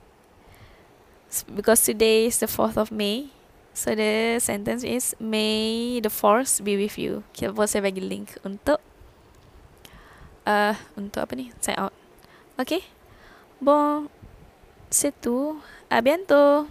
[1.56, 3.30] because today is the 4th of May
[3.74, 7.24] so the sentence is may the force be with you.
[7.32, 8.82] Kita boleh saya bagi link untuk
[10.50, 11.54] uh, untuk apa ni?
[11.62, 11.94] Sign out.
[12.58, 12.99] Okay
[13.62, 14.08] bon
[14.90, 15.60] c'est tout.
[15.90, 16.68] À bientôt